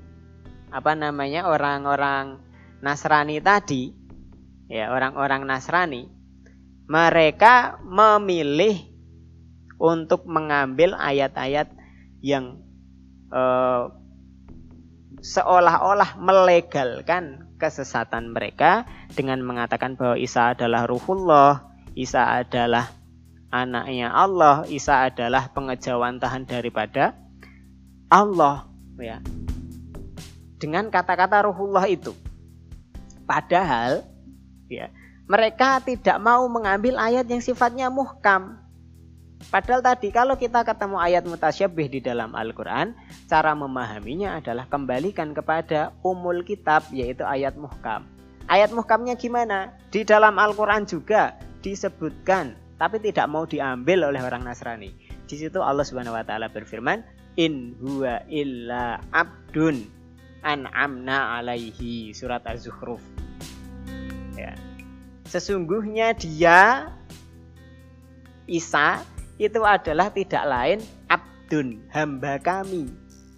apa 0.67 0.91
namanya 0.99 1.47
orang-orang 1.47 2.43
Nasrani 2.83 3.39
tadi, 3.39 3.95
ya 4.67 4.91
orang-orang 4.91 5.47
Nasrani, 5.47 6.11
mereka 6.91 7.79
memilih 7.81 8.83
untuk 9.79 10.27
mengambil 10.27 10.93
ayat-ayat 10.99 11.71
yang 12.19 12.59
eh, 13.31 13.83
seolah-olah 15.21 16.17
melegalkan 16.21 17.49
kesesatan 17.57 18.31
mereka 18.31 18.85
dengan 19.13 19.41
mengatakan 19.41 19.97
bahwa 19.97 20.17
Isa 20.17 20.53
adalah 20.53 20.85
ruhullah, 20.85 21.65
Isa 21.97 22.21
adalah 22.41 22.93
anaknya 23.49 24.11
Allah, 24.13 24.67
Isa 24.69 25.09
adalah 25.09 25.49
pengejawantahan 25.51 26.45
daripada 26.45 27.15
Allah, 28.07 28.67
ya. 28.99 29.19
Dengan 30.57 30.89
kata-kata 30.89 31.45
Ruhullah 31.45 31.85
itu. 31.85 32.17
Padahal 33.29 34.01
ya, 34.71 34.89
mereka 35.29 35.77
tidak 35.83 36.17
mau 36.17 36.47
mengambil 36.49 36.97
ayat 36.97 37.27
yang 37.29 37.43
sifatnya 37.43 37.91
muhkam. 37.91 38.57
Padahal 39.47 39.79
tadi 39.79 40.11
kalau 40.11 40.35
kita 40.35 40.65
ketemu 40.65 40.97
ayat 40.99 41.23
mutasyabih 41.23 41.87
di 41.87 41.99
dalam 42.03 42.35
Al-Quran, 42.35 42.91
cara 43.31 43.55
memahaminya 43.55 44.41
adalah 44.41 44.67
kembalikan 44.67 45.31
kepada 45.31 45.95
umul 46.03 46.43
kitab 46.43 46.83
yaitu 46.91 47.23
ayat 47.23 47.55
muhkam. 47.55 48.03
Ayat 48.51 48.75
muhkamnya 48.75 49.15
gimana? 49.15 49.71
Di 49.93 50.03
dalam 50.03 50.35
Al-Quran 50.35 50.83
juga 50.83 51.37
disebutkan 51.63 52.57
tapi 52.77 53.01
tidak 53.01 53.25
mau 53.27 53.43
diambil 53.43 54.05
oleh 54.09 54.21
orang 54.21 54.45
Nasrani. 54.45 54.93
Di 55.25 55.35
situ 55.35 55.59
Allah 55.59 55.83
Subhanahu 55.83 56.13
wa 56.13 56.23
taala 56.23 56.47
berfirman, 56.47 57.01
"In 57.35 57.73
huwa 57.81 58.21
illa 58.29 59.01
abdun 59.11 59.81
an'amna 60.45 61.41
alaihi." 61.41 62.13
Surat 62.13 62.45
Az-Zukhruf. 62.45 63.01
Ya. 64.37 64.53
Sesungguhnya 65.27 66.13
dia 66.13 66.93
Isa 68.47 69.03
itu 69.37 69.61
adalah 69.61 70.09
tidak 70.09 70.43
lain 70.49 70.79
abdun, 71.09 71.81
hamba 71.93 72.41
kami. 72.41 72.89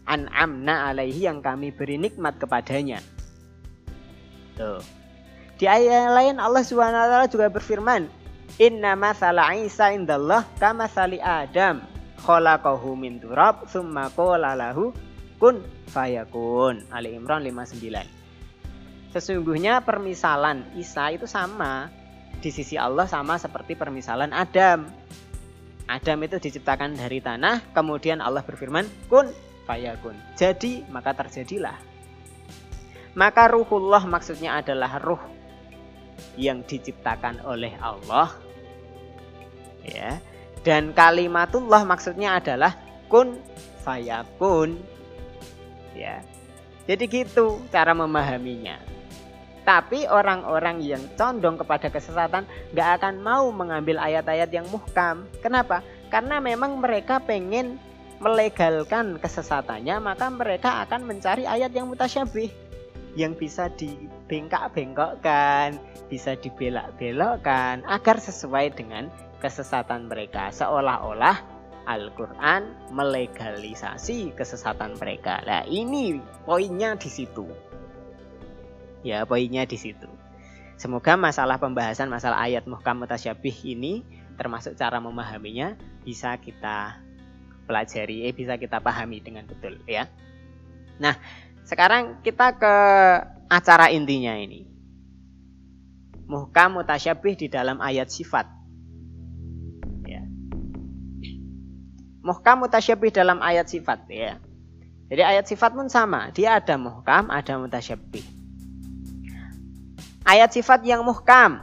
An'amna 0.09 0.89
alaihi 0.89 1.29
yang 1.29 1.43
kami 1.43 1.69
beri 1.69 2.01
nikmat 2.01 2.41
kepadanya. 2.41 2.97
Tuh. 4.57 4.81
Di 5.59 5.67
ayat 5.69 6.15
lain 6.15 6.35
Allah 6.41 6.63
taala 6.65 7.27
juga 7.29 7.51
berfirman, 7.51 8.09
Inna 8.57 8.97
masala 8.97 9.53
Isa 9.53 9.93
indallah 9.93 10.47
kama 10.57 10.89
sali 10.89 11.21
Adam 11.21 11.85
khalaqahu 12.25 12.97
min 12.97 13.21
turab 13.21 13.69
summa 13.69 14.09
qala 14.17 14.73
kun 15.37 15.61
fayakun. 15.93 16.89
Ali 16.89 17.13
Imran 17.13 17.45
59. 17.45 19.13
Sesungguhnya 19.13 19.81
permisalan 19.85 20.65
Isa 20.73 21.13
itu 21.13 21.25
sama 21.29 21.89
di 22.39 22.49
sisi 22.49 22.79
Allah 22.79 23.05
sama 23.05 23.35
seperti 23.37 23.75
permisalan 23.75 24.31
Adam. 24.31 24.87
Adam 25.89 26.21
itu 26.21 26.37
diciptakan 26.37 26.93
dari 26.93 27.17
tanah, 27.17 27.73
kemudian 27.73 28.21
Allah 28.21 28.45
berfirman, 28.45 28.85
kun 29.09 29.33
fayakun. 29.65 30.13
Jadi, 30.37 30.85
maka 30.93 31.17
terjadilah. 31.17 31.73
Maka 33.17 33.49
ruhullah 33.49 34.05
maksudnya 34.05 34.61
adalah 34.61 35.01
ruh 35.01 35.19
yang 36.37 36.61
diciptakan 36.61 37.41
oleh 37.41 37.73
Allah. 37.81 38.29
Ya. 39.81 40.21
Dan 40.61 40.93
kalimatullah 40.93 41.81
maksudnya 41.81 42.37
adalah 42.37 42.77
kun 43.09 43.41
fayakun. 43.81 44.77
Ya. 45.97 46.21
Jadi 46.85 47.09
gitu 47.09 47.65
cara 47.73 47.97
memahaminya 47.97 48.98
tapi 49.69 50.09
orang-orang 50.09 50.81
yang 50.81 51.03
condong 51.13 51.61
kepada 51.61 51.93
kesesatan 51.93 52.49
gak 52.73 52.97
akan 52.97 53.21
mau 53.21 53.53
mengambil 53.53 54.01
ayat-ayat 54.01 54.49
yang 54.49 54.65
muhkam 54.73 55.29
kenapa 55.45 55.85
karena 56.09 56.41
memang 56.41 56.81
mereka 56.81 57.21
pengen 57.21 57.77
melegalkan 58.17 59.21
kesesatannya 59.21 60.01
maka 60.01 60.25
mereka 60.33 60.81
akan 60.89 61.05
mencari 61.05 61.45
ayat 61.45 61.69
yang 61.69 61.85
mutasyabih 61.85 62.49
yang 63.17 63.33
bisa 63.33 63.73
dibengkak-bengkokkan, 63.73 65.77
bisa 66.09 66.37
dibelak-belokkan 66.37 67.81
agar 67.89 68.17
sesuai 68.21 68.77
dengan 68.77 69.09
kesesatan 69.41 70.09
mereka. 70.09 70.53
Seolah-olah 70.53 71.41
Al-Quran 71.89 72.93
melegalisasi 72.93 74.37
kesesatan 74.37 74.93
mereka. 75.01 75.41
Nah 75.41 75.65
ini 75.65 76.21
poinnya 76.45 76.93
di 76.93 77.09
situ. 77.09 77.49
Ya 79.03 79.23
poinnya 79.23 79.63
di 79.63 79.79
situ. 79.79 80.07
Semoga 80.79 81.19
masalah 81.19 81.59
pembahasan 81.59 82.07
masalah 82.07 82.39
ayat 82.39 82.63
muhkam 82.63 83.03
mutasyabih 83.03 83.51
ini 83.67 84.07
termasuk 84.39 84.79
cara 84.79 85.03
memahaminya 85.03 85.75
bisa 86.07 86.39
kita 86.39 87.03
pelajari, 87.67 88.23
eh 88.23 88.31
bisa 88.31 88.55
kita 88.55 88.79
pahami 88.79 89.19
dengan 89.19 89.43
betul 89.43 89.75
ya. 89.83 90.07
Nah, 91.03 91.19
sekarang 91.67 92.23
kita 92.23 92.55
ke 92.55 92.75
acara 93.51 93.91
intinya 93.91 94.39
ini. 94.39 94.63
Muhkam 96.31 96.79
mutasyabih 96.79 97.35
di 97.35 97.47
dalam 97.51 97.83
ayat 97.83 98.07
sifat. 98.07 98.47
Ya. 100.07 100.23
Muhkam 102.23 102.63
mutasyabih 102.63 103.11
dalam 103.11 103.43
ayat 103.43 103.67
sifat 103.67 104.07
ya. 104.07 104.39
Jadi 105.11 105.21
ayat 105.27 105.43
sifat 105.43 105.75
pun 105.75 105.91
sama, 105.91 106.31
dia 106.31 106.55
ada 106.55 106.79
muhkam, 106.79 107.27
ada 107.27 107.59
mutasyabih. 107.59 108.38
Ayat 110.29 110.53
sifat 110.53 110.85
yang 110.85 111.01
muhkam. 111.01 111.57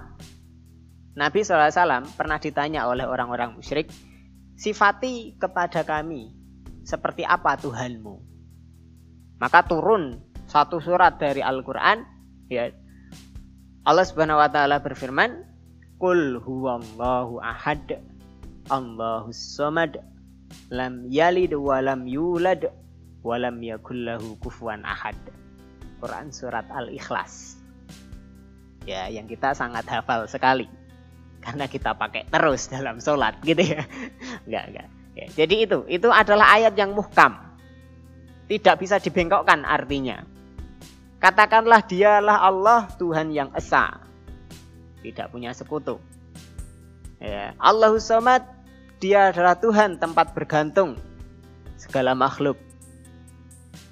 Nabi 1.14 1.46
SAW 1.46 2.11
pernah 2.18 2.42
ditanya 2.42 2.90
oleh 2.90 3.07
orang-orang 3.07 3.55
musyrik, 3.55 3.88
sifati 4.59 5.38
kepada 5.38 5.87
kami 5.87 6.35
seperti 6.83 7.22
apa 7.22 7.55
Tuhanmu? 7.57 8.37
maka 9.37 9.64
turun 9.64 10.16
satu 10.48 10.81
surat 10.81 11.20
dari 11.20 11.44
Al-Qur'an 11.44 12.05
ya 12.48 12.72
Allah 13.87 14.05
Subhanahu 14.05 14.40
wa 14.40 14.48
taala 14.50 14.81
berfirman 14.81 15.44
Qul 16.00 16.40
huwallahu 16.40 17.40
ahad 17.40 18.00
Allahus 18.72 19.38
samad 19.38 20.00
lam 20.72 21.07
yalid 21.09 21.57
wa 21.57 21.81
lam 21.81 22.05
yulad 22.09 22.68
wa 23.24 23.37
lam 23.37 23.61
yakul 23.61 23.96
lahu 23.96 24.37
kufuwan 24.40 24.85
ahad 24.85 25.16
Quran 26.00 26.33
surat 26.33 26.64
Al-Ikhlas 26.72 27.56
ya 28.87 29.11
yang 29.11 29.27
kita 29.27 29.53
sangat 29.53 29.85
hafal 29.90 30.31
sekali 30.31 30.70
karena 31.42 31.66
kita 31.66 31.94
pakai 31.94 32.27
terus 32.31 32.70
dalam 32.70 33.03
sholat 33.03 33.38
gitu 33.42 33.61
ya 33.61 33.83
enggak 34.46 34.64
enggak 34.70 34.88
ya, 35.18 35.27
jadi 35.44 35.55
itu 35.66 35.79
itu 35.90 36.09
adalah 36.09 36.55
ayat 36.55 36.79
yang 36.79 36.94
muhkam 36.94 37.46
tidak 38.46 38.79
bisa 38.79 39.03
dibengkokkan 39.03 39.66
artinya. 39.66 40.22
Katakanlah 41.18 41.83
dialah 41.83 42.46
Allah 42.46 42.81
Tuhan 42.99 43.35
yang 43.35 43.51
Esa. 43.55 44.03
tidak 45.03 45.31
punya 45.31 45.55
sekutu. 45.55 46.03
Ya, 47.22 47.55
Allahus 47.62 48.11
Samad, 48.11 48.42
dia 48.99 49.31
adalah 49.31 49.55
Tuhan 49.55 50.03
tempat 50.03 50.35
bergantung 50.35 50.99
segala 51.79 52.11
makhluk. 52.11 52.59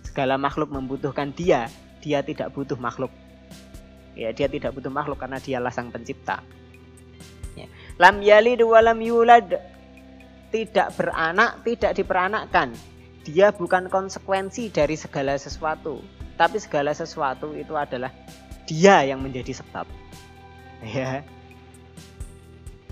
Segala 0.03 0.35
makhluk 0.35 0.75
membutuhkan 0.75 1.31
dia, 1.31 1.71
dia 2.03 2.19
tidak 2.27 2.51
butuh 2.51 2.75
makhluk. 2.75 3.15
Ya, 4.15 4.31
dia 4.31 4.47
tidak 4.47 4.75
butuh 4.79 4.91
makhluk 4.91 5.19
karena 5.19 5.43
dialah 5.43 5.75
sang 5.75 5.91
pencipta. 5.91 6.39
Ya. 7.59 7.67
Lam 7.99 8.23
yalid 8.23 8.63
wa 8.63 8.79
lam 8.79 8.99
yulad. 9.03 9.59
Tidak 10.55 10.95
beranak, 10.95 11.67
tidak 11.67 11.99
diperanakkan. 11.99 12.71
Dia 13.27 13.51
bukan 13.51 13.91
konsekuensi 13.91 14.71
dari 14.71 14.95
segala 14.95 15.35
sesuatu, 15.35 15.99
tapi 16.39 16.63
segala 16.63 16.95
sesuatu 16.95 17.51
itu 17.59 17.75
adalah 17.75 18.15
dia 18.69 19.03
yang 19.03 19.19
menjadi 19.19 19.59
sebab. 19.59 19.89
Ya. 20.85 21.27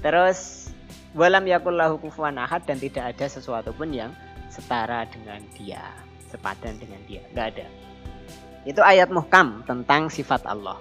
Terus 0.02 0.72
walam 1.14 1.46
yakullahu 1.46 2.02
kufuwan 2.02 2.40
ahad 2.40 2.66
dan 2.66 2.80
tidak 2.80 3.14
ada 3.14 3.26
sesuatu 3.28 3.70
pun 3.76 3.92
yang 3.94 4.10
setara 4.50 5.06
dengan 5.06 5.38
dia, 5.54 5.84
sepadan 6.28 6.76
dengan 6.82 6.98
dia. 7.06 7.22
Enggak 7.30 7.46
ada. 7.56 7.66
Itu 8.66 8.80
ayat 8.82 9.12
muhkam 9.12 9.62
tentang 9.68 10.10
sifat 10.10 10.46
Allah. 10.50 10.80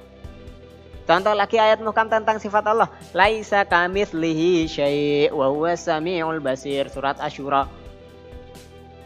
Contoh 1.12 1.36
lagi 1.36 1.60
ayat 1.60 1.84
muhkam 1.84 2.08
tentang 2.08 2.40
sifat 2.40 2.72
Allah. 2.72 2.88
Laisa 3.12 3.68
kamitslihi 3.68 4.64
syai' 4.64 5.28
wa 5.28 5.52
huwa 5.52 5.76
samiul 5.76 6.40
basir. 6.40 6.88
Surat 6.88 7.20
Asyura. 7.20 7.68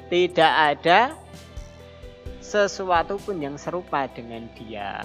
Tidak 0.06 0.54
ada 0.54 1.18
sesuatu 2.46 3.18
pun 3.18 3.42
yang 3.42 3.58
serupa 3.58 4.06
dengan 4.06 4.46
dia. 4.54 5.02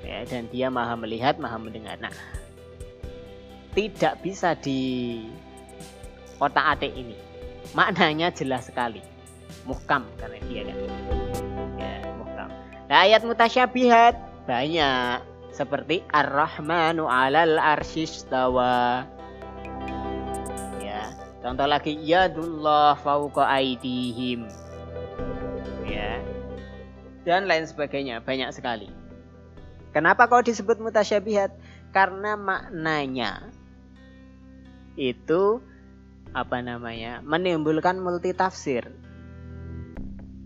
Ya, 0.00 0.24
dan 0.24 0.48
dia 0.48 0.72
maha 0.72 0.96
melihat, 0.96 1.36
maha 1.36 1.60
mendengar. 1.60 2.00
Nah, 2.00 2.16
tidak 3.76 4.24
bisa 4.24 4.56
di 4.56 5.20
otak 6.40 6.80
atik 6.80 6.96
ini. 6.96 7.20
Maknanya 7.76 8.32
jelas 8.32 8.72
sekali. 8.72 9.04
Muhkam 9.68 10.08
karena 10.16 10.40
dia 10.48 10.72
kan. 10.72 10.78
Ya, 11.76 11.94
muhkam. 12.16 12.48
Nah, 12.88 12.96
ayat 13.04 13.20
mutasyabihat 13.28 14.16
banyak 14.48 15.33
seperti 15.54 16.02
Ar-Rahmanu 16.10 17.06
'alal 17.06 17.56
arsyistawa. 17.62 19.06
Ya, 20.82 21.14
contoh 21.38 21.70
lagi 21.70 21.94
yadullah 21.94 22.98
fauqa 22.98 23.46
aidihim. 23.46 24.50
Ya. 25.86 26.18
Dan 27.22 27.46
lain 27.46 27.64
sebagainya, 27.64 28.20
banyak 28.20 28.50
sekali. 28.52 28.90
Kenapa 29.94 30.26
kau 30.26 30.42
disebut 30.42 30.82
mutasyabihat? 30.82 31.54
Karena 31.94 32.34
maknanya 32.34 33.54
itu 34.98 35.62
apa 36.34 36.58
namanya? 36.58 37.22
menimbulkan 37.22 38.02
multi 38.02 38.34
tafsir. 38.34 38.90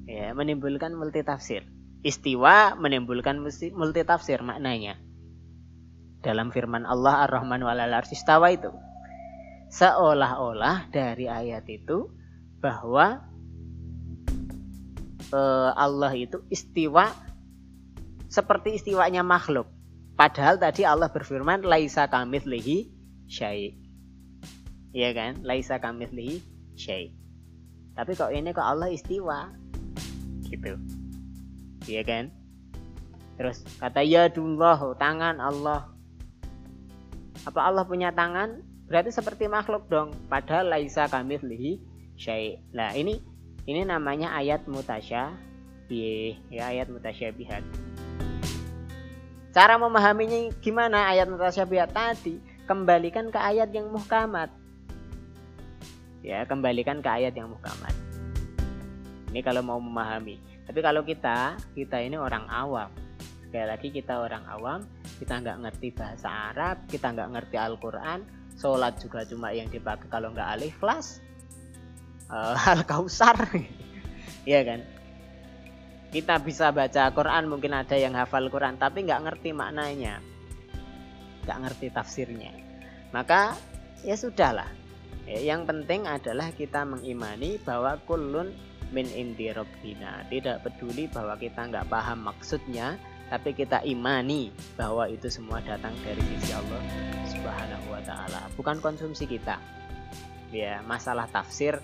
Ya, 0.05 0.37
menimbulkan 0.37 0.93
multi 0.93 1.25
tafsir. 1.25 1.65
Istiwa 1.99 2.79
menimbulkan 2.79 3.43
multi 3.43 4.03
tafsir 4.07 4.39
maknanya. 4.47 4.95
Dalam 6.23 6.55
firman 6.55 6.87
Allah 6.87 7.27
Ar-Rahman 7.27 7.59
walal 7.63 7.91
istawa 8.07 8.55
itu. 8.55 8.71
Seolah-olah 9.75 10.95
dari 10.95 11.27
ayat 11.27 11.67
itu 11.67 12.07
bahwa 12.63 13.23
uh, 15.35 15.71
Allah 15.75 16.13
itu 16.15 16.41
istiwa 16.49 17.11
seperti 18.31 18.79
istiwanya 18.79 19.27
makhluk. 19.27 19.67
Padahal 20.15 20.59
tadi 20.59 20.87
Allah 20.87 21.11
berfirman 21.11 21.67
laisa 21.67 22.07
kamitslihi 22.07 22.91
syai. 23.27 23.75
Iya 24.95 25.11
kan? 25.15 25.33
Laisa 25.43 25.83
kamitslihi 25.83 26.43
syai. 26.79 27.11
Tapi 27.99 28.15
kok 28.15 28.31
ini 28.31 28.55
kok 28.55 28.67
Allah 28.67 28.91
istiwa? 28.91 29.51
Gitu 30.47 30.98
ya 31.89 32.05
kan? 32.05 32.29
Terus 33.41 33.65
kata 33.81 34.05
ya 34.05 34.29
dullah 34.29 34.77
tangan 35.01 35.41
Allah. 35.41 35.89
Apa 37.49 37.65
Allah 37.65 37.89
punya 37.89 38.13
tangan? 38.13 38.61
Berarti 38.89 39.09
seperti 39.15 39.49
makhluk 39.49 39.89
dong. 39.89 40.13
Padahal 40.29 40.69
laisa 40.69 41.09
lihi 41.25 41.81
syai. 42.21 42.61
Nah 42.77 42.93
ini 42.93 43.23
ini 43.65 43.85
namanya 43.85 44.37
ayat 44.37 44.69
mutasya 44.69 45.33
ya 46.53 46.63
ayat 46.69 46.93
mutasyabihat. 46.93 47.65
Cara 49.53 49.81
memahaminya 49.81 50.53
gimana 50.61 51.09
ayat 51.09 51.29
mutasyabihat 51.33 51.91
tadi 51.97 52.37
kembalikan 52.69 53.33
ke 53.33 53.41
ayat 53.41 53.73
yang 53.73 53.89
muhkamat. 53.89 54.53
Ya 56.21 56.45
kembalikan 56.45 57.01
ke 57.01 57.09
ayat 57.09 57.33
yang 57.33 57.49
muhkamat. 57.49 57.95
Ini 59.33 59.41
kalau 59.41 59.65
mau 59.65 59.81
memahami 59.81 60.37
tapi 60.69 60.85
kalau 60.85 61.01
kita, 61.01 61.57
kita 61.73 61.97
ini 62.05 62.21
orang 62.21 62.45
awam. 62.53 62.93
Sekali 63.49 63.65
lagi 63.65 63.89
kita 63.89 64.21
orang 64.21 64.45
awam, 64.53 64.85
kita 65.17 65.41
nggak 65.41 65.59
ngerti 65.65 65.89
bahasa 65.97 66.29
Arab, 66.53 66.85
kita 66.93 67.09
nggak 67.17 67.33
ngerti 67.33 67.57
Al-Quran, 67.57 68.21
sholat 68.61 69.01
juga 69.01 69.25
cuma 69.25 69.49
yang 69.57 69.73
dipakai 69.73 70.13
kalau 70.13 70.29
nggak 70.37 70.61
alif 70.61 70.77
kelas, 70.77 71.25
uh, 72.37 72.53
al-kausar, 72.77 73.49
iya 74.45 74.61
kan? 74.61 74.85
Kita 76.13 76.37
bisa 76.45 76.69
baca 76.69 77.09
Quran, 77.17 77.49
mungkin 77.49 77.73
ada 77.73 77.97
yang 77.97 78.13
hafal 78.13 78.53
Quran, 78.53 78.77
tapi 78.77 79.09
nggak 79.09 79.25
ngerti 79.25 79.57
maknanya, 79.57 80.21
nggak 81.49 81.59
ngerti 81.65 81.87
tafsirnya. 81.89 82.53
Maka 83.17 83.57
ya 84.05 84.21
sudahlah. 84.21 84.69
Ya, 85.25 85.41
yang 85.57 85.65
penting 85.65 86.05
adalah 86.05 86.53
kita 86.53 86.85
mengimani 86.85 87.57
bahwa 87.61 87.97
kulun 88.05 88.53
min 88.89 89.05
indi 89.13 89.53
robbina 89.53 90.25
tidak 90.33 90.65
peduli 90.65 91.09
bahwa 91.13 91.37
kita 91.37 91.69
nggak 91.69 91.89
paham 91.93 92.25
maksudnya 92.25 92.97
tapi 93.29 93.53
kita 93.53 93.85
imani 93.85 94.49
bahwa 94.75 95.05
itu 95.05 95.29
semua 95.29 95.61
datang 95.61 95.93
dari 96.01 96.21
sisi 96.37 96.57
Allah 96.57 96.81
Subhanahu 97.29 97.87
wa 97.93 98.01
taala. 98.01 98.49
Bukan 98.57 98.81
konsumsi 98.81 99.29
kita. 99.29 99.61
Ya 100.49 100.81
masalah 100.89 101.29
tafsir 101.29 101.77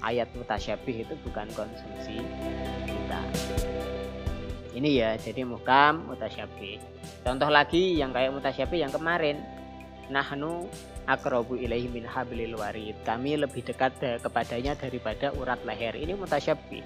ayat 0.00 0.32
mutasyabih 0.32 1.04
itu 1.04 1.14
bukan 1.20 1.44
konsumsi 1.52 2.16
kita. 2.88 3.20
Ini 4.72 4.90
ya 4.92 5.10
jadi 5.20 5.44
mukam 5.44 6.08
mutasyabih. 6.08 6.80
Contoh 7.20 7.52
lagi 7.52 8.00
yang 8.00 8.16
kayak 8.16 8.32
mutasyabih 8.32 8.88
yang 8.88 8.92
kemarin. 8.92 9.36
Nahnu 10.08 10.64
akrobu 11.06 11.54
ilaihi 11.54 11.88
min 11.88 12.04
hablil 12.04 12.58
warid. 12.58 12.98
Kami 13.06 13.38
lebih 13.38 13.62
dekat 13.62 13.96
kepadanya 14.20 14.74
daripada 14.74 15.32
urat 15.38 15.62
leher. 15.62 15.94
Ini 15.94 16.18
mutasyabih. 16.18 16.82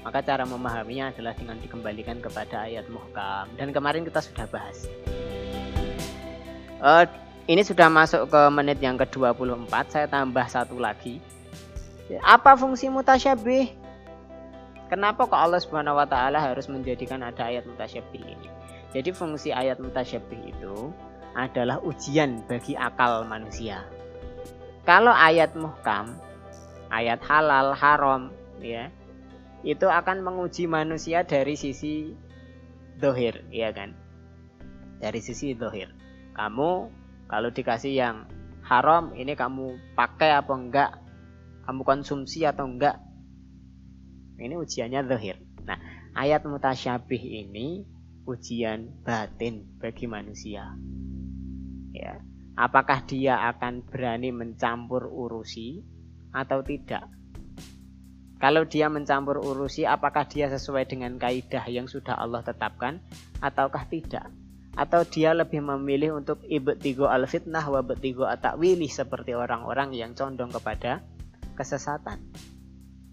Maka 0.00 0.24
cara 0.24 0.48
memahaminya 0.48 1.12
adalah 1.12 1.36
dengan 1.36 1.60
dikembalikan 1.60 2.24
kepada 2.24 2.64
ayat 2.64 2.88
muhkam. 2.88 3.48
Dan 3.56 3.72
kemarin 3.72 4.04
kita 4.04 4.24
sudah 4.24 4.48
bahas. 4.48 4.88
Uh, 6.80 7.04
ini 7.44 7.60
sudah 7.60 7.92
masuk 7.92 8.28
ke 8.32 8.40
menit 8.48 8.80
yang 8.80 8.96
ke-24. 8.96 9.72
Saya 9.92 10.06
tambah 10.08 10.46
satu 10.48 10.80
lagi. 10.80 11.20
Apa 12.24 12.56
fungsi 12.56 12.88
mutasyabih? 12.88 13.76
Kenapa 14.90 15.22
kok 15.22 15.38
Allah 15.38 15.62
Subhanahu 15.62 16.02
wa 16.02 16.08
taala 16.08 16.42
harus 16.42 16.66
menjadikan 16.66 17.22
ada 17.22 17.46
ayat 17.46 17.62
mutasyabih 17.62 18.18
ini? 18.26 18.48
Jadi 18.90 19.14
fungsi 19.14 19.54
ayat 19.54 19.78
mutasyabih 19.78 20.50
itu 20.50 20.90
adalah 21.34 21.78
ujian 21.82 22.42
bagi 22.46 22.74
akal 22.74 23.22
manusia. 23.26 23.86
Kalau 24.82 25.14
ayat 25.14 25.54
muhkam, 25.54 26.16
ayat 26.90 27.22
halal, 27.22 27.76
haram, 27.76 28.34
ya, 28.58 28.90
itu 29.62 29.86
akan 29.86 30.24
menguji 30.24 30.66
manusia 30.66 31.22
dari 31.22 31.54
sisi 31.54 32.16
dohir, 32.98 33.44
ya 33.52 33.70
kan? 33.70 33.94
Dari 34.98 35.20
sisi 35.22 35.54
dohir. 35.54 35.92
Kamu 36.34 36.70
kalau 37.30 37.48
dikasih 37.52 37.94
yang 37.94 38.16
haram, 38.66 39.14
ini 39.14 39.36
kamu 39.38 39.94
pakai 39.94 40.34
apa 40.34 40.52
enggak? 40.56 40.90
Kamu 41.68 41.86
konsumsi 41.86 42.42
atau 42.42 42.66
enggak? 42.66 42.98
Ini 44.40 44.56
ujiannya 44.56 45.04
dohir. 45.04 45.36
Nah, 45.68 45.76
ayat 46.16 46.42
mutasyabih 46.48 47.20
ini 47.20 47.84
ujian 48.24 49.04
batin 49.04 49.76
bagi 49.76 50.08
manusia 50.08 50.72
ya 52.00 52.16
apakah 52.56 53.04
dia 53.04 53.36
akan 53.52 53.84
berani 53.84 54.32
mencampur 54.32 55.08
urusi 55.08 55.84
atau 56.32 56.64
tidak? 56.64 57.08
Kalau 58.40 58.64
dia 58.64 58.88
mencampur 58.88 59.36
urusi 59.36 59.84
apakah 59.84 60.24
dia 60.24 60.48
sesuai 60.48 60.88
dengan 60.88 61.20
kaidah 61.20 61.68
yang 61.68 61.84
sudah 61.84 62.16
Allah 62.16 62.40
tetapkan 62.40 63.04
ataukah 63.44 63.84
tidak? 63.84 64.32
Atau 64.72 65.04
dia 65.04 65.36
lebih 65.36 65.60
memilih 65.60 66.16
untuk 66.16 66.40
ibtigo 66.48 67.04
al 67.04 67.28
fitnah 67.28 67.68
wa 67.68 67.84
ibtigo 67.84 68.24
atakwili 68.24 68.88
seperti 68.88 69.36
orang-orang 69.36 69.92
yang 69.92 70.16
condong 70.16 70.48
kepada 70.48 71.04
kesesatan? 71.52 72.16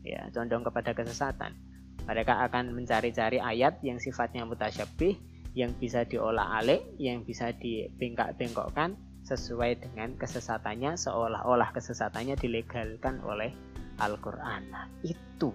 Ya 0.07 0.31
condong 0.31 0.63
kepada 0.63 0.95
kesesatan. 0.95 1.59
Mereka 2.07 2.39
akan 2.47 2.71
mencari-cari 2.71 3.43
ayat 3.43 3.83
yang 3.83 3.99
sifatnya 3.99 4.47
mutasyabih 4.47 5.19
yang 5.57 5.73
bisa 5.73 6.05
diolah 6.05 6.61
alik, 6.61 6.85
yang 7.01 7.25
bisa 7.25 7.49
dibengkak-bengkokkan 7.57 8.93
sesuai 9.25 9.81
dengan 9.81 10.13
kesesatannya 10.13 10.93
seolah-olah 10.93 11.73
kesesatannya 11.73 12.37
dilegalkan 12.37 13.17
oleh 13.25 13.49
Al-Qur'an. 13.97 14.69
Nah, 14.69 14.85
itu. 15.01 15.49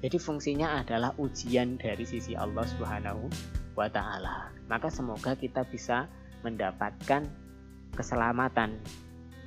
Jadi 0.00 0.16
fungsinya 0.16 0.80
adalah 0.80 1.12
ujian 1.20 1.76
dari 1.76 2.08
sisi 2.08 2.32
Allah 2.32 2.64
Subhanahu 2.64 3.28
wa 3.76 3.88
taala. 3.92 4.48
Maka 4.72 4.88
semoga 4.88 5.36
kita 5.36 5.68
bisa 5.68 6.08
mendapatkan 6.40 7.28
keselamatan 7.92 8.80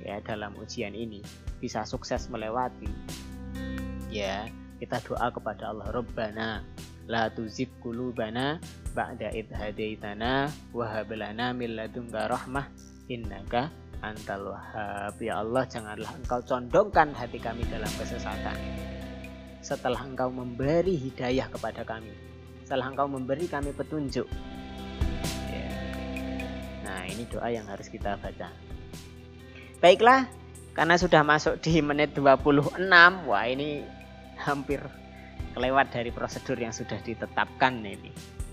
ya 0.06 0.22
dalam 0.22 0.54
ujian 0.62 0.94
ini, 0.94 1.18
bisa 1.58 1.82
sukses 1.82 2.30
melewati. 2.30 2.88
Ya, 4.06 4.46
kita 4.78 5.02
doa 5.02 5.34
kepada 5.34 5.74
Allah 5.74 5.90
Rabbana 5.90 6.62
la 7.10 7.26
tuzigh 7.26 7.82
qulubana 7.82 8.62
ba'da 8.94 9.34
id 9.34 9.50
hadaitana 9.50 10.46
wa 10.70 10.86
hab 10.86 11.10
lana 11.10 11.50
min 11.50 11.74
ladunka 11.74 12.30
rahmah. 12.30 12.70
Innaka 13.10 13.74
antal 13.98 14.54
wahhab. 14.54 15.18
Ya 15.18 15.42
Allah 15.42 15.66
janganlah 15.66 16.14
engkau 16.14 16.38
condongkan 16.46 17.10
hati 17.10 17.42
kami 17.42 17.66
dalam 17.66 17.90
kesesatan. 17.98 18.54
Setelah 19.58 20.06
engkau 20.06 20.30
memberi 20.30 20.94
hidayah 20.94 21.50
kepada 21.50 21.82
kami. 21.82 22.14
Setelah 22.62 22.94
engkau 22.94 23.10
memberi 23.10 23.50
kami 23.50 23.74
petunjuk. 23.74 24.30
Ya. 25.50 25.66
nah 26.86 27.02
ini 27.10 27.26
doa 27.26 27.50
yang 27.50 27.66
harus 27.66 27.90
kita 27.90 28.14
baca. 28.22 28.46
Baiklah 29.82 30.30
karena 30.78 30.94
sudah 30.94 31.26
masuk 31.26 31.58
di 31.58 31.82
menit 31.82 32.14
26 32.14 32.78
wah 33.26 33.44
ini 33.50 33.82
hampir 34.38 34.78
kelewat 35.52 35.92
dari 35.92 36.10
prosedur 36.14 36.58
yang 36.58 36.74
sudah 36.74 36.98
ditetapkan 37.02 37.82
ini. 37.82 38.10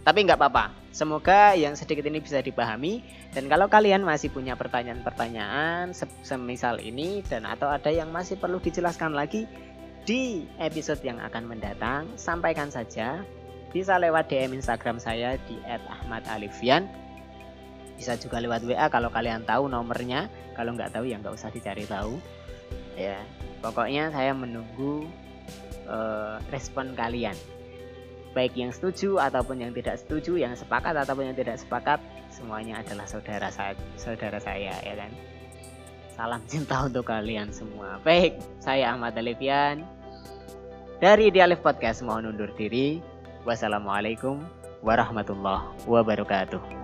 Tapi 0.08 0.24
nggak 0.24 0.40
apa-apa, 0.40 0.72
semoga 0.96 1.52
yang 1.52 1.76
sedikit 1.76 2.08
ini 2.08 2.24
bisa 2.24 2.40
dipahami 2.40 3.04
dan 3.36 3.52
kalau 3.52 3.68
kalian 3.68 4.08
masih 4.08 4.32
punya 4.32 4.56
pertanyaan-pertanyaan 4.56 5.92
semisal 6.24 6.80
ini 6.80 7.20
dan 7.28 7.44
atau 7.44 7.68
ada 7.68 7.92
yang 7.92 8.08
masih 8.16 8.40
perlu 8.40 8.64
dijelaskan 8.64 9.12
lagi 9.12 9.44
di 10.08 10.48
episode 10.64 11.04
yang 11.04 11.20
akan 11.20 11.52
mendatang, 11.52 12.08
sampaikan 12.16 12.72
saja. 12.72 13.20
Bisa 13.76 14.00
lewat 14.00 14.32
DM 14.32 14.56
Instagram 14.56 15.04
saya 15.04 15.36
di 15.44 15.60
@ahmadalifian. 15.68 16.88
Bisa 18.00 18.16
juga 18.16 18.40
lewat 18.40 18.64
WA 18.64 18.88
kalau 18.88 19.12
kalian 19.12 19.44
tahu 19.44 19.68
nomornya. 19.68 20.32
Kalau 20.56 20.72
nggak 20.72 20.96
tahu 20.96 21.12
ya 21.12 21.20
nggak 21.20 21.36
usah 21.36 21.52
dicari 21.52 21.84
tahu. 21.84 22.16
Ya, 22.96 23.20
pokoknya 23.60 24.08
saya 24.16 24.32
menunggu 24.32 25.04
uh, 25.88 26.38
respon 26.54 26.94
kalian. 26.94 27.36
Baik 28.36 28.54
yang 28.54 28.70
setuju 28.70 29.18
ataupun 29.18 29.66
yang 29.66 29.74
tidak 29.74 29.98
setuju 29.98 30.38
yang 30.38 30.54
sepakat 30.54 30.94
ataupun 30.94 31.34
yang 31.34 31.38
tidak 31.38 31.58
sepakat 31.58 31.98
semuanya 32.30 32.86
adalah 32.86 33.10
saudara 33.10 33.50
saya 33.50 33.74
saudara 33.98 34.38
saya 34.38 34.78
ya 34.86 34.94
kan? 34.94 35.12
Salam 36.14 36.42
cinta 36.46 36.86
untuk 36.86 37.10
kalian 37.10 37.50
semua. 37.50 37.98
Baik 38.06 38.38
saya 38.62 38.94
Ahmad 38.94 39.18
Alifian 39.18 39.82
dari 41.02 41.34
Dialif 41.34 41.66
Podcast 41.66 42.06
mohon 42.06 42.30
undur 42.30 42.54
diri. 42.54 43.02
Wassalamualaikum 43.48 44.44
warahmatullahi 44.86 45.72
wabarakatuh 45.88 46.77